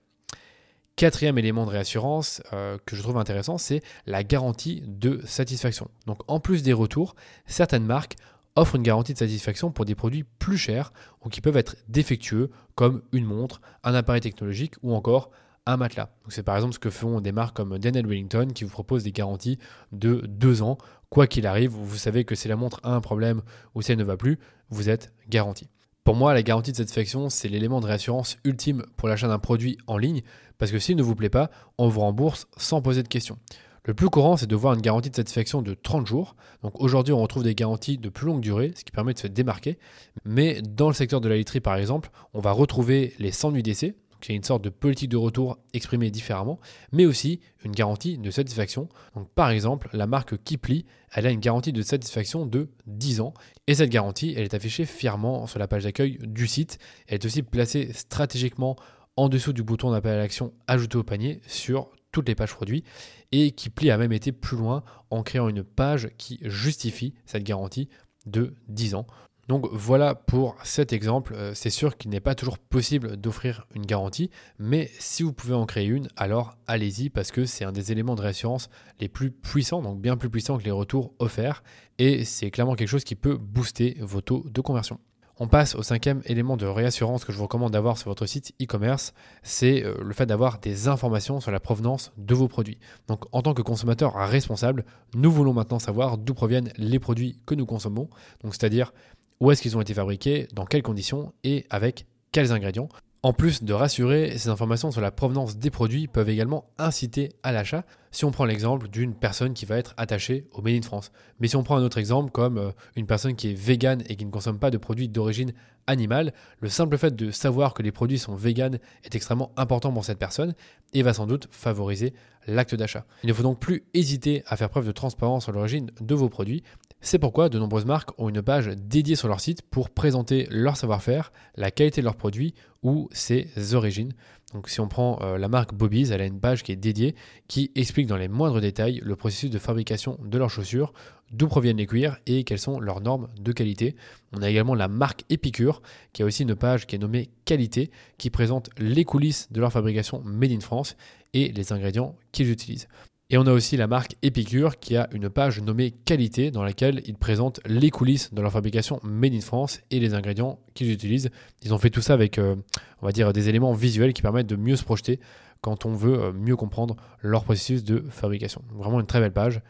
Quatrième 0.96 1.40
élément 1.40 1.66
de 1.66 1.72
réassurance 1.72 2.44
euh, 2.54 2.78
que 2.86 2.96
je 2.96 3.02
trouve 3.02 3.18
intéressant, 3.18 3.58
c'est 3.58 3.82
la 4.06 4.24
garantie 4.24 4.84
de 4.86 5.22
satisfaction. 5.26 5.90
Donc 6.06 6.20
en 6.28 6.40
plus 6.40 6.62
des 6.62 6.74
retours, 6.74 7.16
certaines 7.48 7.86
marques 7.86 8.16
offre 8.56 8.76
une 8.76 8.84
garantie 8.84 9.14
de 9.14 9.18
satisfaction 9.18 9.72
pour 9.72 9.86
des 9.86 9.96
produits 9.96 10.26
plus 10.40 10.58
chers 10.58 10.94
ou 11.24 11.30
qui 11.30 11.42
peuvent 11.42 11.58
être 11.58 11.76
défectueux, 11.88 12.52
comme 12.76 13.02
une 13.12 13.26
montre, 13.26 13.62
un 13.84 13.94
appareil 13.94 14.22
technologique 14.22 14.76
ou 14.84 14.94
encore 14.94 15.32
un 15.66 15.78
matelas. 15.78 16.10
C'est 16.28 16.44
par 16.44 16.56
exemple 16.56 16.74
ce 16.74 16.80
que 16.80 16.90
font 16.90 17.22
des 17.22 17.32
marques 17.32 17.56
comme 17.56 17.80
Daniel 17.80 18.06
Wellington 18.06 18.48
qui 18.54 18.64
vous 18.64 18.70
proposent 18.70 19.04
des 19.04 19.12
garanties 19.12 19.58
de 19.92 20.22
2 20.28 20.62
ans. 20.62 20.78
Quoi 21.10 21.28
qu'il 21.28 21.48
arrive, 21.48 21.72
vous 21.72 21.98
savez 21.98 22.26
que 22.26 22.36
si 22.36 22.48
la 22.48 22.56
montre 22.56 22.80
a 22.84 22.94
un 22.94 23.02
problème 23.02 23.42
ou 23.76 23.82
si 23.82 23.92
elle 23.92 23.98
ne 23.98 24.04
va 24.04 24.18
plus, 24.18 24.40
vous 24.70 24.90
êtes 24.90 25.14
garanti. 25.30 25.70
Pour 26.04 26.16
moi, 26.16 26.34
la 26.34 26.44
garantie 26.44 26.74
de 26.74 26.78
satisfaction, 26.78 27.30
c'est 27.30 27.48
l'élément 27.48 27.80
de 27.80 27.86
réassurance 27.86 28.38
ultime 28.44 28.84
pour 28.98 29.08
l'achat 29.08 29.30
d'un 29.30 29.40
produit 29.40 29.78
en 29.88 29.98
ligne, 29.98 30.22
parce 30.58 30.70
que 30.70 30.80
s'il 30.80 30.98
ne 30.98 31.04
vous 31.04 31.16
plaît 31.16 31.30
pas, 31.30 31.50
on 31.78 31.88
vous 31.88 32.02
rembourse 32.02 32.48
sans 32.58 32.82
poser 32.82 33.04
de 33.04 33.08
questions. 33.08 33.38
Le 33.86 33.94
plus 33.94 34.10
courant, 34.10 34.38
c'est 34.38 34.48
de 34.48 34.56
voir 34.56 34.76
une 34.76 34.82
garantie 34.82 35.10
de 35.10 35.16
satisfaction 35.16 35.62
de 35.62 35.74
30 35.74 36.08
jours. 36.08 36.38
Donc 36.62 36.80
aujourd'hui, 36.80 37.14
on 37.14 37.22
retrouve 37.22 37.44
des 37.44 37.54
garanties 37.54 37.98
de 37.98 38.08
plus 38.08 38.26
longue 38.26 38.40
durée, 38.40 38.72
ce 38.76 38.86
qui 38.86 38.92
permet 38.92 39.14
de 39.14 39.20
se 39.20 39.28
démarquer. 39.28 39.78
Mais 40.24 40.62
dans 40.62 40.88
le 40.88 40.94
secteur 40.94 41.20
de 41.20 41.28
la 41.28 41.36
literie, 41.36 41.60
par 41.60 41.76
exemple, 41.76 42.10
on 42.34 42.40
va 42.40 42.52
retrouver 42.54 43.14
les 43.20 43.32
100 43.32 43.52
nuits 43.52 43.64
d'essai. 43.64 43.96
C'est 44.22 44.34
une 44.34 44.44
sorte 44.44 44.64
de 44.64 44.70
politique 44.70 45.10
de 45.10 45.18
retour 45.18 45.58
exprimée 45.74 46.10
différemment, 46.10 46.62
mais 46.94 47.06
aussi 47.06 47.42
une 47.66 47.74
garantie 47.74 48.18
de 48.18 48.32
satisfaction. 48.32 48.88
Donc 49.16 49.28
par 49.36 49.50
exemple, 49.50 49.90
la 49.92 50.08
marque 50.08 50.42
Kipli, 50.42 50.86
elle 51.12 51.28
a 51.28 51.32
une 51.32 51.42
garantie 51.42 51.74
de 51.74 51.82
satisfaction 51.82 52.46
de 52.46 52.70
10 52.88 53.20
ans. 53.20 53.34
Et 53.68 53.76
cette 53.76 53.90
garantie, 53.90 54.34
elle 54.38 54.44
est 54.44 54.54
affichée 54.54 54.86
fièrement 54.86 55.46
sur 55.46 55.60
la 55.60 55.68
page 55.68 55.84
d'accueil 55.84 56.20
du 56.22 56.48
site. 56.48 56.78
Elle 57.08 57.16
est 57.16 57.26
aussi 57.26 57.44
placée 57.44 57.92
stratégiquement 57.92 58.78
en 59.18 59.28
dessous 59.28 59.52
du 59.52 59.62
bouton 59.62 59.92
d'appel 59.92 60.14
à 60.14 60.18
l'action 60.18 60.54
ajouté 60.68 60.98
au 60.98 61.04
panier 61.04 61.42
sur 61.46 61.90
toutes 62.14 62.30
les 62.30 62.36
pages 62.36 62.54
produits 62.54 62.86
et 63.34 63.52
qui 63.52 63.70
plie 63.70 63.92
a 63.92 63.98
même 63.98 64.14
été 64.14 64.32
plus 64.32 64.56
loin 64.56 64.84
en 65.10 65.24
créant 65.24 65.50
une 65.50 65.66
page 65.66 66.10
qui 66.18 66.40
justifie 66.44 67.14
cette 67.26 67.44
garantie 67.44 67.90
de 68.26 68.54
10 68.70 68.96
ans. 68.96 69.08
Donc 69.50 69.68
voilà 69.74 70.16
pour 70.16 70.56
cet 70.64 70.94
exemple. 70.94 71.34
Euh, 71.36 71.54
c'est 71.54 71.70
sûr 71.70 71.98
qu'il 71.98 72.12
n'est 72.12 72.22
pas 72.22 72.36
toujours 72.36 72.58
possible 72.58 73.18
d'offrir 73.18 73.68
une 73.76 73.86
garantie, 73.86 74.30
mais 74.58 74.90
si 75.00 75.24
vous 75.24 75.34
pouvez 75.34 75.54
en 75.54 75.66
créer 75.66 75.88
une, 75.88 76.08
alors 76.16 76.56
allez-y 76.66 77.10
parce 77.10 77.32
que 77.32 77.46
c'est 77.46 77.66
un 77.66 77.74
des 77.74 77.92
éléments 77.92 78.16
de 78.16 78.22
réassurance 78.22 78.70
les 79.02 79.10
plus 79.10 79.32
puissants, 79.32 79.82
donc 79.82 80.00
bien 80.00 80.16
plus 80.16 80.30
puissants 80.30 80.58
que 80.58 80.64
les 80.64 80.72
retours 80.72 81.14
offerts, 81.20 81.62
et 81.98 82.24
c'est 82.24 82.52
clairement 82.52 82.76
quelque 82.76 82.88
chose 82.88 83.04
qui 83.04 83.16
peut 83.16 83.36
booster 83.36 83.98
vos 84.00 84.22
taux 84.22 84.46
de 84.50 84.62
conversion. 84.62 85.00
On 85.40 85.48
passe 85.48 85.74
au 85.74 85.82
cinquième 85.82 86.22
élément 86.26 86.58
de 86.58 86.68
réassurance 86.68 87.26
que 87.26 87.32
je 87.32 87.38
vous 87.38 87.46
recommande 87.46 87.72
d'avoir 87.72 87.98
sur 87.98 88.10
votre 88.10 88.28
site 88.28 88.54
e-commerce, 88.62 89.16
c'est 89.42 89.84
euh, 89.84 89.96
le 90.00 90.14
fait 90.14 90.28
d'avoir 90.28 90.60
des 90.60 90.88
informations 90.88 91.40
sur 91.40 91.50
la 91.50 91.60
provenance 91.60 92.12
de 92.18 92.36
vos 92.36 92.48
produits. 92.48 92.78
Donc 93.08 93.26
en 93.32 93.42
tant 93.42 93.56
que 93.56 93.64
consommateur 93.64 94.14
responsable, 94.14 94.86
nous 95.16 95.32
voulons 95.32 95.54
maintenant 95.54 95.80
savoir 95.80 96.20
d'où 96.20 96.36
proviennent 96.36 96.72
les 96.78 97.00
produits 97.00 97.40
que 97.48 97.56
nous 97.56 97.66
consommons, 97.66 98.10
c'est-à-dire 98.44 98.94
où 99.40 99.50
est-ce 99.50 99.64
qu'ils 99.64 99.76
ont 99.76 99.82
été 99.82 99.96
fabriqués, 99.96 100.48
dans 100.54 100.66
quelles 100.66 100.84
conditions 100.84 101.34
et 101.44 101.66
avec 101.72 102.06
quels 102.32 102.52
ingrédients. 102.52 102.90
En 103.26 103.32
plus 103.32 103.64
de 103.64 103.72
rassurer, 103.72 104.38
ces 104.38 104.50
informations 104.50 104.92
sur 104.92 105.00
la 105.00 105.10
provenance 105.10 105.56
des 105.56 105.70
produits 105.70 106.08
peuvent 106.08 106.28
également 106.28 106.66
inciter 106.78 107.30
à 107.42 107.54
l'achat 107.54 107.86
si 108.12 108.26
on 108.26 108.32
prend 108.32 108.44
l'exemple 108.44 108.90
d'une 108.90 109.16
personne 109.16 109.54
qui 109.54 109.66
va 109.66 109.78
être 109.78 109.94
attachée 109.96 110.46
au 110.52 110.62
Made 110.62 110.84
France. 110.84 111.14
Mais 111.40 111.48
si 111.48 111.56
on 111.56 111.64
prend 111.64 111.78
un 111.78 111.84
autre 111.84 111.98
exemple 111.98 112.32
comme 112.32 112.58
euh, 112.58 112.72
une 112.98 113.08
personne 113.08 113.36
qui 113.36 113.52
est 113.52 113.54
végane 113.54 114.04
et 114.10 114.18
qui 114.18 114.26
ne 114.26 114.30
consomme 114.30 114.60
pas 114.60 114.72
de 114.72 114.78
produits 114.78 115.08
d'origine 115.08 115.54
animale, 115.88 116.34
le 116.60 116.68
simple 116.68 116.98
fait 116.98 117.16
de 117.16 117.32
savoir 117.32 117.74
que 117.74 117.82
les 117.82 117.94
produits 117.94 118.20
sont 118.20 118.36
véganes 118.36 118.80
est 119.06 119.16
extrêmement 119.16 119.54
important 119.56 119.94
pour 119.94 120.04
cette 120.04 120.20
personne 120.20 120.54
et 120.92 121.02
va 121.02 121.14
sans 121.14 121.26
doute 121.26 121.48
favoriser 121.50 122.14
l'acte 122.46 122.76
d'achat. 122.76 123.06
Il 123.24 123.30
ne 123.30 123.34
faut 123.34 123.44
donc 123.44 123.60
plus 123.60 123.84
hésiter 123.94 124.44
à 124.48 124.58
faire 124.58 124.70
preuve 124.70 124.86
de 124.86 124.92
transparence 124.92 125.44
sur 125.44 125.54
l'origine 125.54 125.92
de 126.02 126.14
vos 126.14 126.28
produits 126.28 126.62
c'est 127.06 127.20
pourquoi 127.20 127.50
de 127.50 127.60
nombreuses 127.60 127.86
marques 127.86 128.18
ont 128.18 128.30
une 128.30 128.42
page 128.42 128.68
dédiée 128.78 129.18
sur 129.18 129.28
leur 129.28 129.42
site 129.42 129.62
pour 129.62 129.90
présenter 129.90 130.48
leur 130.50 130.78
savoir-faire, 130.78 131.34
la 131.58 131.70
qualité 131.70 132.00
de 132.00 132.06
leurs 132.06 132.16
produits 132.16 132.56
ou 132.82 133.10
ses 133.12 133.50
origines. 133.74 134.14
Donc 134.54 134.70
si 134.70 134.80
on 134.80 134.88
prend 134.88 135.20
euh, 135.22 135.38
la 135.38 135.50
marque 135.50 135.74
Bobby's, 135.74 136.12
elle 136.12 136.22
a 136.22 136.26
une 136.26 136.40
page 136.40 136.64
qui 136.64 136.72
est 136.72 136.78
dédiée 136.78 137.14
qui 137.50 137.72
explique 137.76 138.08
dans 138.08 138.16
les 138.16 138.30
moindres 138.30 138.62
détails 138.62 139.02
le 139.04 139.18
processus 139.18 139.50
de 139.50 139.60
fabrication 139.60 140.18
de 140.24 140.38
leurs 140.38 140.50
chaussures, 140.50 140.94
d'où 141.32 141.50
proviennent 141.50 141.78
les 141.78 141.88
cuirs 141.88 142.18
et 142.26 142.46
quelles 142.46 142.58
sont 142.58 142.80
leurs 142.80 143.02
normes 143.02 143.28
de 143.38 143.52
qualité. 143.52 143.98
On 144.32 144.42
a 144.42 144.50
également 144.50 144.74
la 144.74 144.88
marque 144.88 145.26
Epicure 145.30 145.82
qui 146.14 146.24
a 146.24 146.26
aussi 146.26 146.44
une 146.44 146.56
page 146.56 146.88
qui 146.88 146.96
est 146.96 147.00
nommée 147.00 147.32
Qualité 147.44 147.92
qui 148.18 148.30
présente 148.30 148.70
les 148.78 149.04
coulisses 149.04 149.52
de 149.52 149.60
leur 149.60 149.74
fabrication 149.74 150.22
made 150.24 150.52
in 150.52 150.62
France 150.62 150.96
et 151.34 151.52
les 151.52 151.74
ingrédients 151.74 152.16
qu'ils 152.32 152.50
utilisent. 152.50 152.88
Et 153.30 153.38
on 153.38 153.48
a 153.48 153.52
aussi 153.52 153.78
la 153.78 153.88
marque 153.88 154.16
Epicure 154.22 154.80
qui 154.80 154.96
a 154.96 155.10
une 155.12 155.30
page 155.30 155.62
nommée 155.62 155.92
Qualité 155.92 156.52
dans 156.52 156.64
laquelle 156.64 157.02
ils 157.06 157.16
présentent 157.16 157.62
les 157.66 157.90
coulisses 157.90 158.34
de 158.34 158.42
leur 158.42 158.52
fabrication 158.52 159.00
Made 159.02 159.34
in 159.34 159.42
France 159.42 159.80
et 159.92 160.00
les 160.00 160.14
ingrédients 160.14 160.60
qu'ils 160.74 160.92
utilisent. 160.92 161.30
Ils 161.64 161.74
ont 161.74 161.78
fait 161.78 161.90
tout 161.90 162.02
ça 162.02 162.14
avec, 162.14 162.38
euh, 162.38 162.56
on 163.02 163.06
va 163.06 163.12
dire, 163.12 163.34
des 163.34 163.50
éléments 163.50 163.74
visuels 163.74 164.14
qui 164.14 164.22
permettent 164.22 164.48
de 164.48 164.56
mieux 164.56 164.76
se 164.76 164.84
projeter 164.84 165.20
quand 165.62 165.86
on 165.86 165.94
veut 165.94 166.20
euh, 166.20 166.34
mieux 166.34 166.56
comprendre 166.56 166.96
leur 167.22 167.44
processus 167.44 167.84
de 167.84 168.06
fabrication. 168.10 168.62
Vraiment 168.76 169.00
une 169.00 169.08
très 169.08 169.20
belle 169.20 169.34
page. 169.34 169.62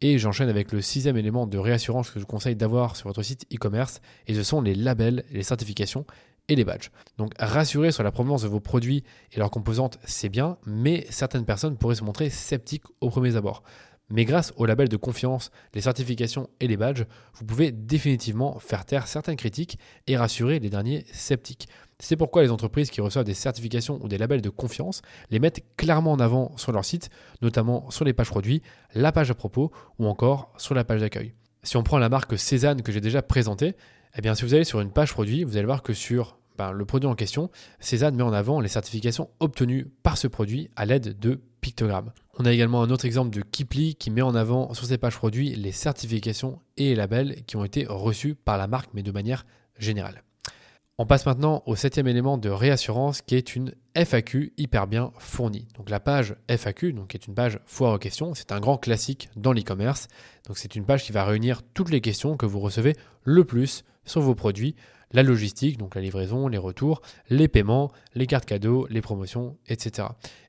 Et 0.00 0.16
j'enchaîne 0.16 0.48
avec 0.48 0.72
le 0.72 0.80
sixième 0.80 1.18
élément 1.18 1.46
de 1.46 1.58
réassurance 1.58 2.08
que 2.08 2.14
je 2.14 2.20
vous 2.20 2.26
conseille 2.30 2.56
d'avoir 2.56 2.96
sur 2.96 3.08
votre 3.08 3.22
site 3.22 3.44
e-commerce, 3.52 4.00
et 4.28 4.34
ce 4.34 4.42
sont 4.42 4.62
les 4.62 4.74
labels 4.74 5.24
les 5.30 5.42
certifications 5.42 6.06
les 6.54 6.64
badges. 6.64 6.90
Donc 7.18 7.32
rassurer 7.38 7.92
sur 7.92 8.02
la 8.02 8.12
provenance 8.12 8.42
de 8.42 8.48
vos 8.48 8.60
produits 8.60 9.04
et 9.32 9.38
leurs 9.38 9.50
composantes, 9.50 9.98
c'est 10.04 10.28
bien, 10.28 10.58
mais 10.66 11.06
certaines 11.10 11.44
personnes 11.44 11.76
pourraient 11.76 11.94
se 11.94 12.04
montrer 12.04 12.30
sceptiques 12.30 12.84
au 13.00 13.10
premier 13.10 13.36
abord. 13.36 13.62
Mais 14.10 14.24
grâce 14.24 14.52
au 14.56 14.66
label 14.66 14.88
de 14.88 14.96
confiance, 14.96 15.52
les 15.72 15.80
certifications 15.80 16.50
et 16.58 16.66
les 16.66 16.76
badges, 16.76 17.06
vous 17.34 17.44
pouvez 17.44 17.70
définitivement 17.70 18.58
faire 18.58 18.84
taire 18.84 19.06
certaines 19.06 19.36
critiques 19.36 19.78
et 20.08 20.16
rassurer 20.16 20.58
les 20.58 20.68
derniers 20.68 21.04
sceptiques. 21.12 21.68
C'est 22.00 22.16
pourquoi 22.16 22.42
les 22.42 22.50
entreprises 22.50 22.90
qui 22.90 23.00
reçoivent 23.00 23.24
des 23.24 23.34
certifications 23.34 24.02
ou 24.02 24.08
des 24.08 24.18
labels 24.18 24.42
de 24.42 24.50
confiance 24.50 25.02
les 25.30 25.38
mettent 25.38 25.62
clairement 25.76 26.12
en 26.12 26.18
avant 26.18 26.56
sur 26.56 26.72
leur 26.72 26.84
site, 26.84 27.08
notamment 27.40 27.88
sur 27.90 28.04
les 28.04 28.12
pages 28.12 28.30
produits, 28.30 28.62
la 28.94 29.12
page 29.12 29.30
à 29.30 29.34
propos 29.34 29.70
ou 29.98 30.06
encore 30.06 30.52
sur 30.56 30.74
la 30.74 30.82
page 30.82 31.00
d'accueil. 31.00 31.32
Si 31.62 31.76
on 31.76 31.82
prend 31.82 31.98
la 31.98 32.08
marque 32.08 32.38
Cézanne 32.38 32.82
que 32.82 32.92
j'ai 32.92 33.00
déjà 33.00 33.22
présentée, 33.22 33.74
eh 34.16 34.20
bien 34.20 34.34
si 34.34 34.44
vous 34.44 34.54
allez 34.54 34.64
sur 34.64 34.80
une 34.80 34.90
page 34.90 35.12
produit, 35.12 35.44
vous 35.44 35.56
allez 35.56 35.66
voir 35.66 35.82
que 35.82 35.92
sur 35.92 36.38
ben, 36.56 36.72
le 36.72 36.84
produit 36.84 37.08
en 37.08 37.14
question, 37.14 37.50
Cézanne 37.78 38.16
met 38.16 38.22
en 38.22 38.32
avant 38.32 38.60
les 38.60 38.68
certifications 38.68 39.30
obtenues 39.40 39.86
par 40.02 40.18
ce 40.18 40.26
produit 40.26 40.70
à 40.76 40.86
l'aide 40.86 41.18
de 41.18 41.40
pictogrammes. 41.60 42.12
On 42.38 42.44
a 42.44 42.52
également 42.52 42.82
un 42.82 42.90
autre 42.90 43.04
exemple 43.04 43.36
de 43.36 43.42
Kipli 43.42 43.94
qui 43.94 44.10
met 44.10 44.22
en 44.22 44.34
avant 44.34 44.72
sur 44.74 44.86
ses 44.86 44.98
pages 44.98 45.16
produits 45.16 45.54
les 45.54 45.72
certifications 45.72 46.60
et 46.76 46.90
les 46.90 46.94
labels 46.94 47.44
qui 47.46 47.56
ont 47.56 47.64
été 47.64 47.86
reçus 47.86 48.34
par 48.34 48.56
la 48.56 48.66
marque, 48.66 48.90
mais 48.94 49.02
de 49.02 49.12
manière 49.12 49.44
générale. 49.78 50.22
On 51.02 51.06
passe 51.06 51.24
maintenant 51.24 51.62
au 51.64 51.76
septième 51.76 52.08
élément 52.08 52.36
de 52.36 52.50
réassurance 52.50 53.22
qui 53.22 53.34
est 53.34 53.56
une 53.56 53.72
FAQ 53.94 54.52
hyper 54.58 54.86
bien 54.86 55.12
fournie. 55.18 55.66
Donc 55.78 55.88
la 55.88 55.98
page 55.98 56.36
FAQ, 56.46 56.92
donc, 56.92 57.14
est 57.14 57.26
une 57.26 57.32
page 57.32 57.58
foire 57.64 57.94
aux 57.94 57.98
questions, 57.98 58.34
c'est 58.34 58.52
un 58.52 58.60
grand 58.60 58.76
classique 58.76 59.30
dans 59.34 59.54
l'e-commerce. 59.54 60.08
Donc 60.46 60.58
c'est 60.58 60.76
une 60.76 60.84
page 60.84 61.02
qui 61.02 61.12
va 61.12 61.24
réunir 61.24 61.62
toutes 61.72 61.88
les 61.88 62.02
questions 62.02 62.36
que 62.36 62.44
vous 62.44 62.60
recevez 62.60 62.96
le 63.24 63.44
plus 63.44 63.82
sur 64.04 64.20
vos 64.20 64.34
produits, 64.34 64.76
la 65.10 65.22
logistique, 65.22 65.78
donc 65.78 65.94
la 65.94 66.02
livraison, 66.02 66.48
les 66.48 66.58
retours, 66.58 67.00
les 67.30 67.48
paiements, 67.48 67.90
les 68.14 68.26
cartes 68.26 68.44
cadeaux, 68.44 68.86
les 68.90 69.00
promotions, 69.00 69.56
etc. 69.68 70.08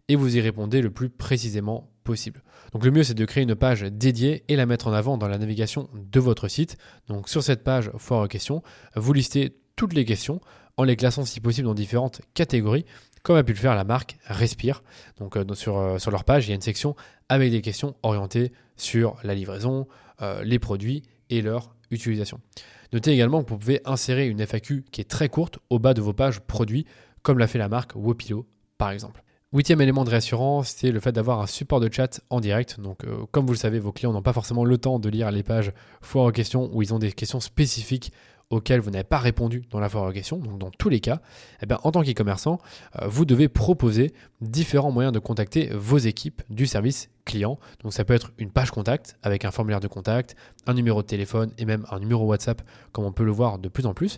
Et 0.10 0.18
vous 0.18 0.36
y 0.36 0.42
répondez 0.42 0.82
le 0.82 0.92
plus 0.92 1.10
précisément 1.10 1.94
possible. 2.04 2.44
Donc 2.74 2.84
le 2.84 2.92
mieux 2.92 3.04
c'est 3.04 3.14
de 3.14 3.24
créer 3.24 3.44
une 3.44 3.56
page 3.56 3.84
dédiée 3.84 4.44
et 4.50 4.58
la 4.58 4.66
mettre 4.66 4.88
en 4.88 4.94
avant 4.94 5.18
dans 5.18 5.30
la 5.30 5.38
navigation 5.38 5.90
de 5.94 6.20
votre 6.20 6.50
site. 6.50 6.76
Donc 7.08 7.30
sur 7.30 7.42
cette 7.42 7.64
page 7.64 7.90
foire 7.96 8.26
aux 8.26 8.28
questions, 8.28 8.62
vous 8.98 9.14
listez 9.14 9.61
toutes 9.82 9.94
les 9.94 10.06
questions 10.06 10.42
en 10.78 10.84
les 10.84 10.96
classant 10.96 11.26
si 11.26 11.40
possible 11.40 11.68
dans 11.68 11.74
différentes 11.74 12.22
catégories, 12.36 12.86
comme 13.24 13.36
a 13.36 13.44
pu 13.44 13.54
le 13.54 13.58
faire 13.58 13.74
la 13.74 13.84
marque 13.84 14.16
Respire. 14.28 14.84
Donc 15.18 15.36
euh, 15.36 15.56
sur, 15.56 15.80
euh, 15.80 15.98
sur, 15.98 16.12
leur 16.12 16.24
page, 16.24 16.46
il 16.46 16.50
y 16.50 16.52
a 16.52 16.56
une 16.56 16.62
section 16.62 16.96
avec 17.30 17.50
des 17.50 17.62
questions 17.62 17.96
orientées 18.04 18.52
sur 18.78 19.16
la 19.24 19.34
livraison, 19.34 19.88
euh, 20.22 20.44
les 20.44 20.60
produits 20.60 21.02
et 21.32 21.42
leur 21.42 21.74
utilisation. 21.90 22.40
Notez 22.94 23.12
également 23.12 23.44
que 23.44 23.50
vous 23.50 23.58
pouvez 23.58 23.82
insérer 23.86 24.28
une 24.28 24.40
FAQ 24.46 24.86
qui 24.92 25.02
est 25.02 25.10
très 25.10 25.30
courte 25.30 25.58
au 25.72 25.80
bas 25.80 25.96
de 25.96 26.02
vos 26.02 26.14
pages 26.14 26.42
produits, 26.42 26.86
comme 27.24 27.40
l'a 27.40 27.48
fait 27.48 27.58
la 27.58 27.68
marque 27.68 27.94
Wopilo 27.96 28.46
par 28.78 28.92
exemple. 28.92 29.24
Huitième 29.52 29.82
élément 29.82 30.04
de 30.04 30.12
réassurance, 30.12 30.76
c'est 30.78 30.92
le 30.92 31.00
fait 31.00 31.12
d'avoir 31.12 31.42
un 31.42 31.48
support 31.48 31.80
de 31.80 31.92
chat 31.92 32.22
en 32.30 32.40
direct. 32.40 32.80
Donc, 32.80 33.00
comme 33.32 33.46
vous 33.46 33.52
le 33.52 33.58
savez, 33.58 33.80
vos 33.80 33.92
clients 33.92 34.14
n'ont 34.14 34.22
pas 34.22 34.32
forcément 34.32 34.64
le 34.64 34.78
temps 34.78 34.98
de 34.98 35.10
lire 35.10 35.30
les 35.30 35.44
pages 35.44 35.74
foire 36.02 36.28
aux 36.28 36.32
questions 36.32 36.70
où 36.72 36.82
ils 36.82 36.94
ont 36.94 37.00
des 37.00 37.12
questions 37.12 37.42
spécifiques 37.42 38.14
auxquelles 38.52 38.82
vous 38.82 38.92
n'avez 38.92 39.04
pas 39.04 39.18
répondu 39.18 39.64
dans 39.72 39.80
la 39.80 39.90
foire 39.90 40.12
donc 40.12 40.60
dans 40.60 40.70
tous 40.72 40.90
les 40.90 41.00
cas, 41.00 41.22
eh 41.62 41.66
bien, 41.66 41.80
en 41.84 41.92
tant 41.92 42.04
qu'e-commerçant, 42.04 42.60
euh, 43.02 43.08
vous 43.08 43.26
devez 43.26 43.48
proposer 43.48 44.14
différents 44.42 44.92
moyens 44.92 45.14
de 45.14 45.20
contacter 45.20 45.70
vos 45.74 45.98
équipes 45.98 46.42
du 46.50 46.68
service 46.68 47.10
client. 47.26 47.58
Donc 47.82 47.94
ça 47.94 48.04
peut 48.04 48.14
être 48.14 48.32
une 48.38 48.52
page 48.52 48.72
contact 48.72 49.16
avec 49.24 49.46
un 49.46 49.52
formulaire 49.52 49.80
de 49.80 49.88
contact, 49.88 50.36
un 50.68 50.74
numéro 50.74 51.02
de 51.02 51.08
téléphone 51.08 51.52
et 51.58 51.66
même 51.66 51.86
un 51.90 52.00
numéro 52.00 52.26
WhatsApp 52.26 52.62
comme 52.92 53.06
on 53.06 53.12
peut 53.12 53.24
le 53.24 53.32
voir 53.32 53.58
de 53.58 53.70
plus 53.70 53.86
en 53.86 53.94
plus. 53.94 54.18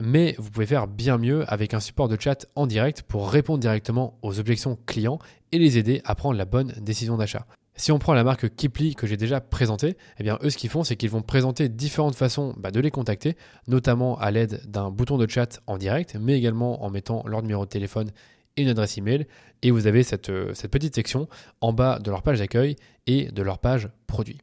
Mais 0.00 0.34
vous 0.38 0.50
pouvez 0.50 0.66
faire 0.66 0.88
bien 0.88 1.16
mieux 1.16 1.44
avec 1.50 1.74
un 1.74 1.80
support 1.80 2.08
de 2.08 2.20
chat 2.20 2.46
en 2.56 2.66
direct 2.66 3.02
pour 3.02 3.30
répondre 3.30 3.60
directement 3.60 4.18
aux 4.22 4.40
objections 4.40 4.76
clients 4.86 5.18
et 5.52 5.58
les 5.58 5.78
aider 5.78 6.02
à 6.04 6.14
prendre 6.14 6.36
la 6.36 6.44
bonne 6.44 6.72
décision 6.80 7.16
d'achat. 7.16 7.46
Si 7.74 7.90
on 7.90 7.98
prend 7.98 8.12
la 8.12 8.22
marque 8.22 8.54
Kipli 8.54 8.94
que 8.94 9.06
j'ai 9.06 9.16
déjà 9.16 9.40
présentée, 9.40 9.96
eh 10.18 10.22
bien 10.22 10.38
eux 10.42 10.50
ce 10.50 10.58
qu'ils 10.58 10.68
font 10.68 10.84
c'est 10.84 10.96
qu'ils 10.96 11.10
vont 11.10 11.22
présenter 11.22 11.68
différentes 11.68 12.14
façons 12.14 12.54
bah, 12.58 12.70
de 12.70 12.80
les 12.80 12.90
contacter, 12.90 13.36
notamment 13.66 14.18
à 14.18 14.30
l'aide 14.30 14.60
d'un 14.66 14.90
bouton 14.90 15.16
de 15.16 15.28
chat 15.28 15.60
en 15.66 15.78
direct, 15.78 16.16
mais 16.20 16.36
également 16.36 16.84
en 16.84 16.90
mettant 16.90 17.24
leur 17.26 17.40
numéro 17.42 17.64
de 17.64 17.70
téléphone 17.70 18.10
et 18.56 18.62
une 18.62 18.68
adresse 18.68 18.98
email. 18.98 19.26
Et 19.62 19.70
vous 19.70 19.86
avez 19.86 20.02
cette, 20.02 20.28
euh, 20.28 20.52
cette 20.54 20.70
petite 20.70 20.94
section 20.94 21.28
en 21.60 21.72
bas 21.72 21.98
de 21.98 22.10
leur 22.10 22.22
page 22.22 22.40
d'accueil 22.40 22.76
et 23.06 23.32
de 23.32 23.42
leur 23.42 23.58
page 23.58 23.88
produit. 24.06 24.38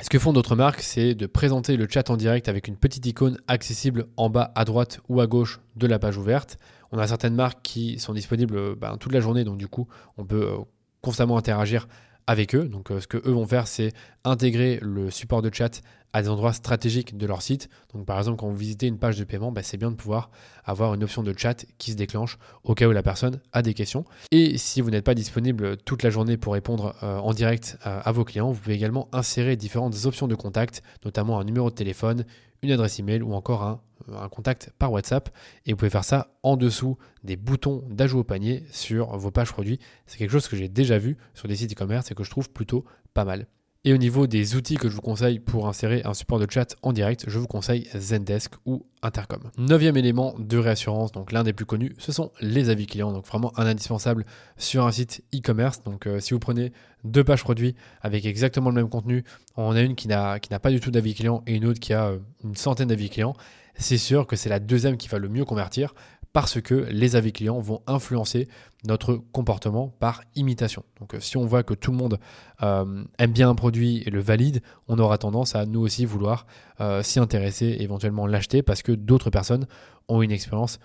Ce 0.00 0.10
que 0.10 0.18
font 0.18 0.32
d'autres 0.32 0.54
marques, 0.54 0.82
c'est 0.82 1.14
de 1.14 1.26
présenter 1.26 1.76
le 1.76 1.88
chat 1.88 2.08
en 2.10 2.16
direct 2.16 2.48
avec 2.48 2.68
une 2.68 2.76
petite 2.76 3.04
icône 3.06 3.38
accessible 3.48 4.06
en 4.16 4.30
bas 4.30 4.52
à 4.54 4.64
droite 4.64 5.00
ou 5.08 5.20
à 5.20 5.26
gauche 5.26 5.60
de 5.74 5.86
la 5.88 5.98
page 5.98 6.16
ouverte. 6.18 6.58
On 6.92 6.98
a 6.98 7.06
certaines 7.08 7.34
marques 7.34 7.60
qui 7.62 7.98
sont 7.98 8.14
disponibles 8.14 8.76
bah, 8.76 8.96
toute 9.00 9.12
la 9.12 9.20
journée, 9.20 9.42
donc 9.42 9.58
du 9.58 9.66
coup, 9.66 9.88
on 10.16 10.24
peut 10.24 10.52
euh, 10.52 10.58
constamment 11.00 11.36
interagir 11.36 11.88
avec 12.28 12.54
eux. 12.54 12.68
Donc 12.68 12.92
euh, 12.92 13.00
ce 13.00 13.08
que 13.08 13.16
eux 13.16 13.32
vont 13.32 13.46
faire, 13.46 13.66
c'est 13.66 13.92
intégrer 14.22 14.78
le 14.82 15.10
support 15.10 15.42
de 15.42 15.50
chat 15.52 15.80
à 16.12 16.22
des 16.22 16.28
endroits 16.28 16.52
stratégiques 16.52 17.16
de 17.16 17.26
leur 17.26 17.42
site. 17.42 17.68
Donc 17.92 18.06
par 18.06 18.18
exemple, 18.18 18.38
quand 18.38 18.48
vous 18.48 18.56
visitez 18.56 18.86
une 18.86 18.98
page 18.98 19.18
de 19.18 19.24
paiement, 19.24 19.50
bah, 19.50 19.62
c'est 19.62 19.76
bien 19.76 19.90
de 19.90 19.96
pouvoir 19.96 20.30
avoir 20.64 20.94
une 20.94 21.02
option 21.02 21.22
de 21.22 21.34
chat 21.36 21.64
qui 21.78 21.90
se 21.90 21.96
déclenche 21.96 22.38
au 22.64 22.74
cas 22.74 22.86
où 22.86 22.92
la 22.92 23.02
personne 23.02 23.40
a 23.52 23.62
des 23.62 23.74
questions. 23.74 24.04
Et 24.30 24.58
si 24.58 24.80
vous 24.82 24.90
n'êtes 24.90 25.04
pas 25.04 25.14
disponible 25.14 25.78
toute 25.78 26.02
la 26.02 26.10
journée 26.10 26.36
pour 26.36 26.52
répondre 26.52 26.94
euh, 27.02 27.18
en 27.18 27.32
direct 27.32 27.78
euh, 27.86 28.00
à 28.04 28.12
vos 28.12 28.24
clients, 28.24 28.52
vous 28.52 28.60
pouvez 28.60 28.74
également 28.74 29.08
insérer 29.12 29.56
différentes 29.56 30.04
options 30.04 30.28
de 30.28 30.34
contact, 30.34 30.82
notamment 31.04 31.40
un 31.40 31.44
numéro 31.44 31.70
de 31.70 31.74
téléphone, 31.74 32.24
une 32.62 32.70
adresse 32.72 32.98
email 32.98 33.22
ou 33.22 33.34
encore 33.34 33.62
un, 33.62 33.80
un, 34.12 34.28
contact 34.28 34.72
par 34.78 34.92
WhatsApp. 34.92 35.30
Et 35.66 35.72
vous 35.72 35.76
pouvez 35.76 35.90
faire 35.90 36.04
ça 36.04 36.34
en 36.42 36.56
dessous 36.56 36.96
des 37.24 37.36
boutons 37.36 37.84
d'ajout 37.88 38.18
au 38.18 38.24
panier 38.24 38.64
sur 38.70 39.16
vos 39.16 39.30
pages 39.30 39.52
produits. 39.52 39.78
C'est 40.06 40.18
quelque 40.18 40.30
chose 40.30 40.48
que 40.48 40.56
j'ai 40.56 40.68
déjà 40.68 40.98
vu 40.98 41.16
sur 41.34 41.48
des 41.48 41.56
sites 41.56 41.72
e-commerce 41.72 42.10
et 42.10 42.14
que 42.14 42.24
je 42.24 42.30
trouve 42.30 42.50
plutôt 42.50 42.84
pas 43.14 43.24
mal. 43.24 43.46
Et 43.84 43.92
au 43.92 43.96
niveau 43.96 44.26
des 44.26 44.56
outils 44.56 44.74
que 44.74 44.88
je 44.88 44.94
vous 44.96 45.00
conseille 45.00 45.38
pour 45.38 45.68
insérer 45.68 46.02
un 46.04 46.12
support 46.12 46.40
de 46.40 46.50
chat 46.50 46.74
en 46.82 46.92
direct, 46.92 47.26
je 47.28 47.38
vous 47.38 47.46
conseille 47.46 47.88
Zendesk 47.94 48.54
ou 48.66 48.84
Intercom. 49.02 49.40
Neuvième 49.56 49.96
élément 49.96 50.34
de 50.36 50.58
réassurance, 50.58 51.12
donc 51.12 51.30
l'un 51.30 51.44
des 51.44 51.52
plus 51.52 51.64
connus, 51.64 51.94
ce 51.98 52.10
sont 52.10 52.32
les 52.40 52.70
avis 52.70 52.86
clients. 52.86 53.12
Donc 53.12 53.24
vraiment 53.24 53.52
un 53.56 53.66
indispensable 53.66 54.26
sur 54.56 54.84
un 54.84 54.90
site 54.90 55.22
e-commerce. 55.32 55.84
Donc 55.84 56.08
euh, 56.08 56.18
si 56.18 56.34
vous 56.34 56.40
prenez 56.40 56.72
deux 57.04 57.22
pages 57.22 57.44
produits 57.44 57.76
avec 58.02 58.26
exactement 58.26 58.70
le 58.70 58.74
même 58.74 58.88
contenu, 58.88 59.22
on 59.56 59.70
a 59.70 59.80
une 59.80 59.94
qui 59.94 60.08
n'a 60.08 60.38
pas 60.40 60.70
du 60.70 60.80
tout 60.80 60.90
d'avis 60.90 61.14
client 61.14 61.44
et 61.46 61.54
une 61.54 61.64
autre 61.64 61.78
qui 61.78 61.92
a 61.92 62.08
euh, 62.08 62.18
une 62.42 62.56
centaine 62.56 62.88
d'avis 62.88 63.10
clients. 63.10 63.36
C'est 63.76 63.98
sûr 63.98 64.26
que 64.26 64.34
c'est 64.34 64.48
la 64.48 64.58
deuxième 64.58 64.96
qui 64.96 65.06
va 65.06 65.20
le 65.20 65.28
mieux 65.28 65.44
convertir 65.44 65.94
parce 66.32 66.60
que 66.60 66.74
les 66.90 67.16
avis 67.16 67.32
clients 67.32 67.60
vont 67.60 67.82
influencer 67.86 68.48
notre 68.86 69.16
comportement 69.32 69.88
par 69.98 70.22
imitation. 70.36 70.84
Donc 71.00 71.14
euh, 71.14 71.20
si 71.20 71.36
on 71.36 71.46
voit 71.46 71.62
que 71.62 71.74
tout 71.74 71.90
le 71.90 71.96
monde 71.96 72.18
euh, 72.62 73.04
aime 73.18 73.32
bien 73.32 73.50
un 73.50 73.54
produit 73.54 74.02
et 74.06 74.10
le 74.10 74.20
valide, 74.20 74.62
on 74.86 74.98
aura 74.98 75.18
tendance 75.18 75.54
à 75.54 75.66
nous 75.66 75.80
aussi 75.80 76.04
vouloir 76.04 76.46
euh, 76.80 77.02
s'y 77.02 77.18
intéresser, 77.18 77.78
éventuellement 77.80 78.26
l'acheter 78.26 78.62
parce 78.62 78.82
que 78.82 78.92
d'autres 78.92 79.30
personnes 79.30 79.66
ont 80.08 80.22
une 80.22 80.30
expérience 80.30 80.78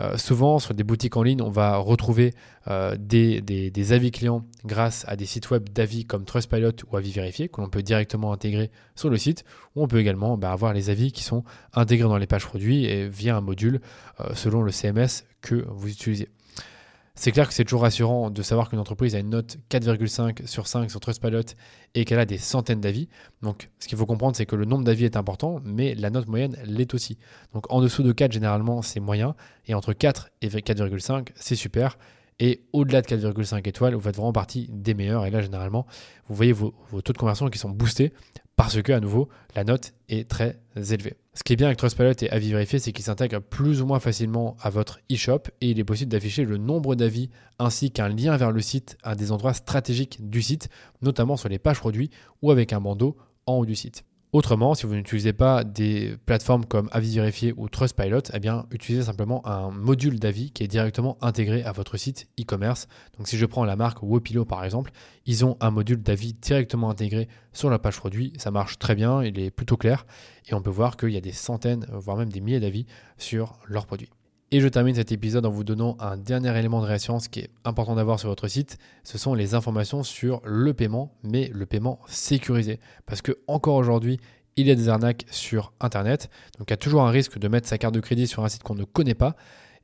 Euh, 0.00 0.16
souvent, 0.16 0.58
sur 0.58 0.74
des 0.74 0.82
boutiques 0.82 1.16
en 1.16 1.22
ligne, 1.22 1.40
on 1.40 1.50
va 1.50 1.76
retrouver 1.76 2.34
euh, 2.68 2.96
des, 2.98 3.92
avis 3.92 4.10
clients 4.10 4.44
grâce 4.64 5.04
à 5.06 5.16
des 5.16 5.26
sites 5.26 5.50
web 5.50 5.68
d'avis 5.68 6.04
comme 6.04 6.24
Trustpilot 6.24 6.72
ou 6.90 6.96
Avis 6.96 7.12
Vérifié 7.12 7.48
que 7.48 7.60
l'on 7.60 7.68
peut 7.68 7.82
directement 7.82 8.32
intégrer 8.32 8.70
sur 8.96 9.08
le 9.08 9.16
site. 9.16 9.44
Ou 9.76 9.84
on 9.84 9.88
peut 9.88 9.98
également 9.98 10.36
bah, 10.36 10.50
avoir 10.50 10.72
les 10.72 10.90
avis 10.90 11.12
qui 11.12 11.22
sont 11.22 11.44
intégrés 11.72 12.08
dans 12.08 12.18
les 12.18 12.26
pages 12.26 12.46
produits 12.46 12.86
et 12.86 13.08
via 13.08 13.36
un 13.36 13.40
module 13.40 13.80
euh, 14.20 14.34
selon 14.34 14.62
le 14.62 14.72
CMS 14.72 15.24
que 15.40 15.64
vous 15.68 15.88
utilisez. 15.88 16.28
C'est 17.16 17.30
clair 17.30 17.46
que 17.46 17.54
c'est 17.54 17.62
toujours 17.62 17.82
rassurant 17.82 18.28
de 18.28 18.42
savoir 18.42 18.68
qu'une 18.68 18.80
entreprise 18.80 19.14
a 19.14 19.20
une 19.20 19.30
note 19.30 19.56
4,5 19.70 20.48
sur 20.48 20.66
5 20.66 20.90
sur 20.90 20.98
Trustpilot 20.98 21.54
et 21.94 22.04
qu'elle 22.04 22.18
a 22.18 22.26
des 22.26 22.38
centaines 22.38 22.80
d'avis. 22.80 23.08
Donc, 23.40 23.70
ce 23.78 23.86
qu'il 23.86 23.96
faut 23.96 24.04
comprendre, 24.04 24.34
c'est 24.34 24.46
que 24.46 24.56
le 24.56 24.64
nombre 24.64 24.82
d'avis 24.82 25.04
est 25.04 25.16
important, 25.16 25.60
mais 25.64 25.94
la 25.94 26.10
note 26.10 26.26
moyenne 26.26 26.56
l'est 26.64 26.92
aussi. 26.92 27.16
Donc, 27.52 27.72
en 27.72 27.80
dessous 27.80 28.02
de 28.02 28.10
4, 28.10 28.32
généralement, 28.32 28.82
c'est 28.82 28.98
moyen. 28.98 29.36
Et 29.66 29.74
entre 29.74 29.92
4 29.92 30.30
et 30.42 30.48
4,5, 30.48 31.28
c'est 31.36 31.54
super. 31.54 31.98
Et 32.40 32.64
au-delà 32.72 33.00
de 33.00 33.06
4,5 33.06 33.68
étoiles, 33.68 33.94
vous 33.94 34.00
faites 34.00 34.16
vraiment 34.16 34.32
partie 34.32 34.68
des 34.72 34.94
meilleurs. 34.94 35.24
Et 35.24 35.30
là, 35.30 35.40
généralement, 35.40 35.86
vous 36.28 36.34
voyez 36.34 36.52
vos, 36.52 36.74
vos 36.90 37.00
taux 37.00 37.12
de 37.12 37.18
conversion 37.18 37.48
qui 37.48 37.58
sont 37.58 37.70
boostés 37.70 38.12
parce 38.56 38.80
que, 38.82 38.92
à 38.92 39.00
nouveau, 39.00 39.28
la 39.54 39.64
note 39.64 39.94
est 40.08 40.28
très 40.28 40.60
élevée. 40.76 41.14
Ce 41.34 41.42
qui 41.42 41.52
est 41.52 41.56
bien 41.56 41.66
avec 41.66 41.78
Trustpilot 41.78 42.12
et 42.22 42.30
Avis 42.30 42.52
Vérifié, 42.52 42.78
c'est 42.78 42.92
qu'il 42.92 43.04
s'intègre 43.04 43.40
plus 43.40 43.82
ou 43.82 43.86
moins 43.86 43.98
facilement 43.98 44.56
à 44.60 44.70
votre 44.70 45.00
e-shop 45.12 45.42
et 45.60 45.70
il 45.70 45.80
est 45.80 45.84
possible 45.84 46.12
d'afficher 46.12 46.44
le 46.44 46.58
nombre 46.58 46.94
d'avis 46.94 47.30
ainsi 47.58 47.90
qu'un 47.90 48.08
lien 48.08 48.36
vers 48.36 48.52
le 48.52 48.60
site 48.60 48.96
à 49.02 49.16
des 49.16 49.32
endroits 49.32 49.54
stratégiques 49.54 50.30
du 50.30 50.42
site, 50.42 50.68
notamment 51.02 51.36
sur 51.36 51.48
les 51.48 51.58
pages 51.58 51.80
produits 51.80 52.10
ou 52.42 52.52
avec 52.52 52.72
un 52.72 52.80
bandeau 52.80 53.16
en 53.46 53.54
haut 53.54 53.66
du 53.66 53.74
site. 53.74 54.04
Autrement, 54.34 54.74
si 54.74 54.84
vous 54.84 54.96
n'utilisez 54.96 55.32
pas 55.32 55.62
des 55.62 56.16
plateformes 56.26 56.64
comme 56.64 56.88
Avis 56.90 57.14
Vérifié 57.14 57.54
ou 57.56 57.68
Trustpilot, 57.68 58.18
eh 58.32 58.40
utilisez 58.72 59.04
simplement 59.04 59.46
un 59.46 59.70
module 59.70 60.18
d'avis 60.18 60.50
qui 60.50 60.64
est 60.64 60.66
directement 60.66 61.16
intégré 61.20 61.62
à 61.62 61.70
votre 61.70 61.96
site 61.96 62.26
e-commerce. 62.40 62.88
Donc, 63.16 63.28
si 63.28 63.38
je 63.38 63.46
prends 63.46 63.64
la 63.64 63.76
marque 63.76 64.02
Wopilo 64.02 64.44
par 64.44 64.64
exemple, 64.64 64.90
ils 65.24 65.44
ont 65.44 65.56
un 65.60 65.70
module 65.70 66.02
d'avis 66.02 66.32
directement 66.32 66.90
intégré 66.90 67.28
sur 67.52 67.70
la 67.70 67.78
page 67.78 67.98
produit. 67.98 68.32
Ça 68.36 68.50
marche 68.50 68.76
très 68.80 68.96
bien, 68.96 69.22
il 69.22 69.38
est 69.38 69.52
plutôt 69.52 69.76
clair 69.76 70.04
et 70.48 70.54
on 70.54 70.60
peut 70.60 70.68
voir 70.68 70.96
qu'il 70.96 71.10
y 71.10 71.16
a 71.16 71.20
des 71.20 71.30
centaines, 71.30 71.86
voire 71.92 72.16
même 72.16 72.30
des 72.30 72.40
milliers 72.40 72.58
d'avis 72.58 72.86
sur 73.18 73.60
leurs 73.68 73.86
produits. 73.86 74.10
Et 74.50 74.60
je 74.60 74.68
termine 74.68 74.94
cet 74.94 75.10
épisode 75.10 75.46
en 75.46 75.50
vous 75.50 75.64
donnant 75.64 75.96
un 75.98 76.16
dernier 76.16 76.56
élément 76.56 76.80
de 76.80 76.86
réassurance 76.86 77.28
qui 77.28 77.40
est 77.40 77.50
important 77.64 77.96
d'avoir 77.96 78.20
sur 78.20 78.28
votre 78.28 78.46
site. 78.46 78.78
Ce 79.02 79.18
sont 79.18 79.34
les 79.34 79.54
informations 79.54 80.02
sur 80.02 80.40
le 80.44 80.74
paiement, 80.74 81.12
mais 81.22 81.50
le 81.52 81.66
paiement 81.66 81.98
sécurisé. 82.06 82.78
Parce 83.06 83.22
que 83.22 83.32
encore 83.48 83.74
aujourd'hui, 83.74 84.20
il 84.56 84.68
y 84.68 84.70
a 84.70 84.74
des 84.74 84.88
arnaques 84.88 85.24
sur 85.30 85.72
Internet. 85.80 86.30
Donc 86.58 86.68
il 86.68 86.72
y 86.72 86.74
a 86.74 86.78
toujours 86.78 87.02
un 87.02 87.10
risque 87.10 87.38
de 87.38 87.48
mettre 87.48 87.68
sa 87.68 87.78
carte 87.78 87.94
de 87.94 88.00
crédit 88.00 88.26
sur 88.26 88.44
un 88.44 88.48
site 88.48 88.62
qu'on 88.62 88.76
ne 88.76 88.84
connaît 88.84 89.14
pas. 89.14 89.34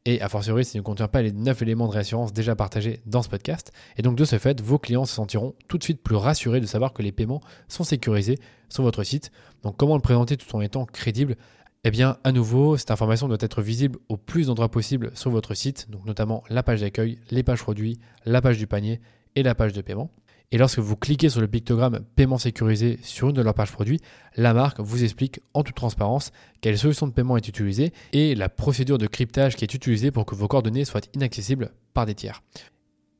Et 0.07 0.23
a 0.23 0.31
fortiori, 0.31 0.65
s'il 0.65 0.81
ne 0.81 0.85
contient 0.85 1.09
pas 1.09 1.21
les 1.21 1.33
9 1.33 1.61
éléments 1.61 1.87
de 1.87 1.93
réassurance 1.93 2.33
déjà 2.33 2.57
partagés 2.57 3.03
dans 3.05 3.23
ce 3.23 3.29
podcast. 3.29 3.71
Et 3.97 4.03
donc 4.03 4.17
de 4.17 4.25
ce 4.25 4.39
fait, 4.39 4.61
vos 4.61 4.79
clients 4.79 5.05
se 5.05 5.15
sentiront 5.15 5.55
tout 5.69 5.77
de 5.77 5.83
suite 5.83 6.03
plus 6.03 6.17
rassurés 6.17 6.61
de 6.61 6.67
savoir 6.67 6.95
que 6.95 7.03
les 7.03 7.13
paiements 7.13 7.43
sont 7.69 7.85
sécurisés 7.85 8.39
sur 8.71 8.83
votre 8.83 9.03
site. 9.03 9.31
Donc 9.63 9.77
comment 9.77 9.97
le 9.97 10.01
présenter 10.01 10.39
tout 10.39 10.55
en 10.57 10.63
étant 10.63 10.87
crédible? 10.87 11.37
Eh 11.83 11.91
bien, 11.91 12.19
à 12.25 12.33
nouveau, 12.33 12.77
cette 12.77 12.91
information 12.91 13.27
doit 13.27 13.39
être 13.41 13.63
visible 13.63 13.99
au 14.11 14.19
plus 14.19 14.49
d'endroits 14.49 14.71
possible 14.71 15.11
sur 15.15 15.31
votre 15.31 15.55
site, 15.55 15.91
donc 15.91 16.05
notamment 16.05 16.45
la 16.51 16.63
page 16.63 16.83
d'accueil, 16.83 17.19
les 17.31 17.43
pages 17.43 17.63
produits, 17.63 17.99
la 18.27 18.43
page 18.43 18.59
du 18.59 18.67
panier 18.67 19.01
et 19.35 19.43
la 19.43 19.55
page 19.55 19.73
de 19.73 19.81
paiement. 19.81 20.11
Et 20.53 20.59
lorsque 20.59 20.81
vous 20.81 20.97
cliquez 20.97 21.29
sur 21.29 21.41
le 21.41 21.49
pictogramme 21.49 22.01
paiement 22.17 22.37
sécurisé 22.37 22.99
sur 23.03 23.29
une 23.29 23.37
de 23.37 23.41
leurs 23.41 23.55
pages 23.55 23.73
produits, 23.73 24.01
la 24.37 24.53
marque 24.53 24.81
vous 24.81 25.05
explique 25.05 25.41
en 25.55 25.63
toute 25.63 25.77
transparence 25.77 26.33
quelle 26.61 26.77
solution 26.77 27.07
de 27.07 27.13
paiement 27.13 27.37
est 27.37 27.49
utilisée 27.49 27.93
et 28.13 28.35
la 28.35 28.49
procédure 28.49 28.99
de 28.99 29.07
cryptage 29.07 29.57
qui 29.57 29.65
est 29.65 29.73
utilisée 29.73 30.11
pour 30.11 30.27
que 30.27 30.35
vos 30.35 30.49
coordonnées 30.49 30.85
soient 30.85 31.01
inaccessibles 31.15 31.71
par 31.95 32.05
des 32.05 32.15
tiers. 32.15 32.43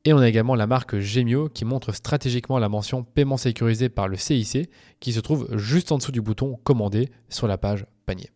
Et 0.03 0.13
on 0.13 0.17
a 0.17 0.27
également 0.27 0.55
la 0.55 0.67
marque 0.67 0.99
Gemio 0.99 1.47
qui 1.47 1.63
montre 1.63 1.93
stratégiquement 1.93 2.59
la 2.59 2.69
mention 2.69 3.03
paiement 3.03 3.37
sécurisé 3.37 3.87
par 3.87 4.07
le 4.07 4.17
CIC 4.17 4.69
qui 4.99 5.13
se 5.13 5.19
trouve 5.19 5.47
juste 5.57 5.91
en 5.91 5.97
dessous 5.97 6.11
du 6.11 6.21
bouton 6.21 6.59
commander 6.63 7.09
sur 7.29 7.47
la 7.47 7.57
page 7.57 7.85
panier. 8.05 8.29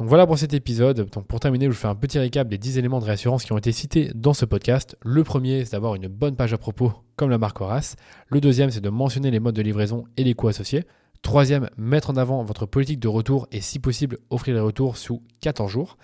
Donc 0.00 0.08
voilà 0.08 0.26
pour 0.26 0.38
cet 0.38 0.54
épisode. 0.54 1.10
Pour 1.10 1.40
terminer, 1.40 1.66
je 1.66 1.72
vous 1.72 1.76
fais 1.76 1.86
un 1.86 1.94
petit 1.94 2.18
récap 2.18 2.48
des 2.48 2.56
10 2.56 2.78
éléments 2.78 3.00
de 3.00 3.04
réassurance 3.04 3.44
qui 3.44 3.52
ont 3.52 3.58
été 3.58 3.70
cités 3.70 4.10
dans 4.14 4.32
ce 4.32 4.46
podcast. 4.46 4.96
Le 5.02 5.22
premier, 5.24 5.66
c'est 5.66 5.72
d'avoir 5.72 5.94
une 5.94 6.08
bonne 6.08 6.36
page 6.36 6.54
à 6.54 6.56
propos 6.56 6.94
comme 7.16 7.28
la 7.28 7.36
marque 7.36 7.60
Horace. 7.60 7.96
Le 8.28 8.40
deuxième, 8.40 8.70
c'est 8.70 8.80
de 8.80 8.88
mentionner 8.88 9.30
les 9.30 9.40
modes 9.40 9.54
de 9.54 9.60
livraison 9.60 10.04
et 10.16 10.24
les 10.24 10.32
coûts 10.32 10.48
associés. 10.48 10.84
Troisième, 11.20 11.68
mettre 11.76 12.08
en 12.08 12.16
avant 12.16 12.42
votre 12.44 12.64
politique 12.64 12.98
de 12.98 13.08
retour 13.08 13.46
et 13.52 13.60
si 13.60 13.78
possible 13.78 14.16
offrir 14.30 14.54
les 14.54 14.62
retours 14.62 14.96
sous 14.96 15.22
14 15.42 15.70
jours. 15.70 15.98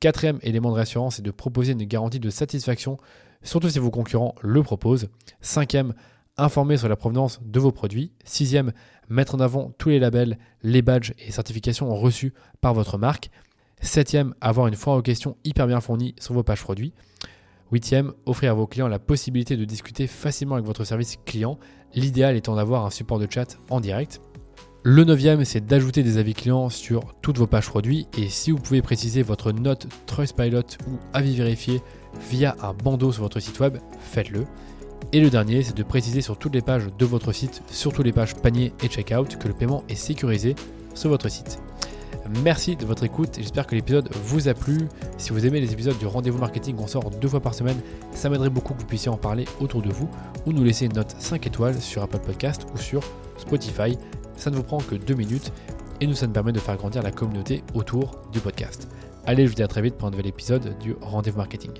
Quatrième 0.00 0.38
élément 0.40 0.70
de 0.70 0.76
réassurance, 0.76 1.16
c'est 1.16 1.22
de 1.22 1.30
proposer 1.30 1.72
une 1.72 1.84
garantie 1.84 2.20
de 2.20 2.30
satisfaction, 2.30 2.96
surtout 3.42 3.68
si 3.68 3.78
vos 3.78 3.90
concurrents 3.90 4.34
le 4.40 4.62
proposent. 4.62 5.10
Cinquième, 5.42 5.92
informer 6.36 6.76
sur 6.76 6.88
la 6.88 6.96
provenance 6.96 7.40
de 7.42 7.60
vos 7.60 7.72
produits. 7.72 8.12
Sixième, 8.24 8.72
mettre 9.08 9.34
en 9.34 9.40
avant 9.40 9.70
tous 9.78 9.90
les 9.90 9.98
labels, 9.98 10.38
les 10.62 10.82
badges 10.82 11.14
et 11.18 11.32
certifications 11.32 11.94
reçus 11.94 12.34
par 12.60 12.74
votre 12.74 12.98
marque. 12.98 13.30
Septième, 13.80 14.34
avoir 14.40 14.66
une 14.66 14.76
foire 14.76 14.96
aux 14.96 15.02
questions 15.02 15.36
hyper 15.44 15.66
bien 15.66 15.80
fournie 15.80 16.14
sur 16.18 16.34
vos 16.34 16.42
pages 16.42 16.62
produits. 16.62 16.94
Huitième, 17.72 18.12
offrir 18.26 18.52
à 18.52 18.54
vos 18.54 18.66
clients 18.66 18.88
la 18.88 18.98
possibilité 18.98 19.56
de 19.56 19.64
discuter 19.64 20.06
facilement 20.06 20.54
avec 20.54 20.66
votre 20.66 20.84
service 20.84 21.18
client, 21.24 21.58
l'idéal 21.94 22.36
étant 22.36 22.56
d'avoir 22.56 22.84
un 22.84 22.90
support 22.90 23.18
de 23.18 23.26
chat 23.28 23.58
en 23.70 23.80
direct. 23.80 24.20
Le 24.86 25.02
neuvième, 25.04 25.44
c'est 25.46 25.64
d'ajouter 25.64 26.02
des 26.02 26.18
avis 26.18 26.34
clients 26.34 26.68
sur 26.68 27.14
toutes 27.22 27.38
vos 27.38 27.46
pages 27.46 27.68
produits 27.68 28.06
et 28.18 28.28
si 28.28 28.50
vous 28.50 28.58
pouvez 28.58 28.82
préciser 28.82 29.22
votre 29.22 29.50
note 29.50 29.86
Trustpilot 30.06 30.60
ou 30.86 30.98
avis 31.14 31.34
vérifié 31.34 31.80
via 32.30 32.54
un 32.60 32.74
bandeau 32.74 33.10
sur 33.10 33.22
votre 33.22 33.40
site 33.40 33.58
web, 33.60 33.78
faites-le. 33.98 34.44
Et 35.12 35.20
le 35.20 35.30
dernier, 35.30 35.62
c'est 35.62 35.76
de 35.76 35.82
préciser 35.82 36.20
sur 36.20 36.38
toutes 36.38 36.54
les 36.54 36.62
pages 36.62 36.88
de 36.98 37.04
votre 37.04 37.32
site, 37.32 37.62
surtout 37.68 38.02
les 38.02 38.12
pages 38.12 38.34
panier 38.34 38.72
et 38.82 38.88
checkout, 38.88 39.38
que 39.38 39.48
le 39.48 39.54
paiement 39.54 39.84
est 39.88 39.94
sécurisé 39.94 40.56
sur 40.94 41.10
votre 41.10 41.28
site. 41.28 41.58
Merci 42.42 42.74
de 42.74 42.86
votre 42.86 43.04
écoute, 43.04 43.36
j'espère 43.38 43.66
que 43.66 43.74
l'épisode 43.74 44.08
vous 44.24 44.48
a 44.48 44.54
plu. 44.54 44.88
Si 45.18 45.30
vous 45.30 45.46
aimez 45.46 45.60
les 45.60 45.72
épisodes 45.72 45.98
du 45.98 46.06
rendez-vous 46.06 46.38
marketing 46.38 46.74
qu'on 46.74 46.86
sort 46.86 47.10
deux 47.10 47.28
fois 47.28 47.40
par 47.40 47.54
semaine, 47.54 47.76
ça 48.12 48.30
m'aiderait 48.30 48.50
beaucoup 48.50 48.72
que 48.72 48.80
vous 48.80 48.86
puissiez 48.86 49.10
en 49.10 49.16
parler 49.16 49.44
autour 49.60 49.82
de 49.82 49.90
vous 49.90 50.08
ou 50.46 50.52
nous 50.52 50.64
laisser 50.64 50.86
une 50.86 50.94
note 50.94 51.14
5 51.18 51.46
étoiles 51.46 51.80
sur 51.80 52.02
Apple 52.02 52.20
Podcast 52.20 52.66
ou 52.74 52.78
sur 52.78 53.02
Spotify. 53.36 53.98
Ça 54.36 54.50
ne 54.50 54.56
vous 54.56 54.62
prend 54.62 54.78
que 54.78 54.94
deux 54.94 55.14
minutes 55.14 55.52
et 56.00 56.06
nous, 56.06 56.14
ça 56.14 56.26
nous 56.26 56.32
permet 56.32 56.52
de 56.52 56.60
faire 56.60 56.76
grandir 56.76 57.02
la 57.02 57.12
communauté 57.12 57.62
autour 57.74 58.22
du 58.32 58.40
podcast. 58.40 58.88
Allez, 59.26 59.44
je 59.44 59.50
vous 59.50 59.54
dis 59.54 59.62
à 59.62 59.68
très 59.68 59.82
vite 59.82 59.96
pour 59.96 60.08
un 60.08 60.10
nouvel 60.10 60.26
épisode 60.26 60.76
du 60.78 60.96
rendez-vous 61.00 61.38
marketing. 61.38 61.72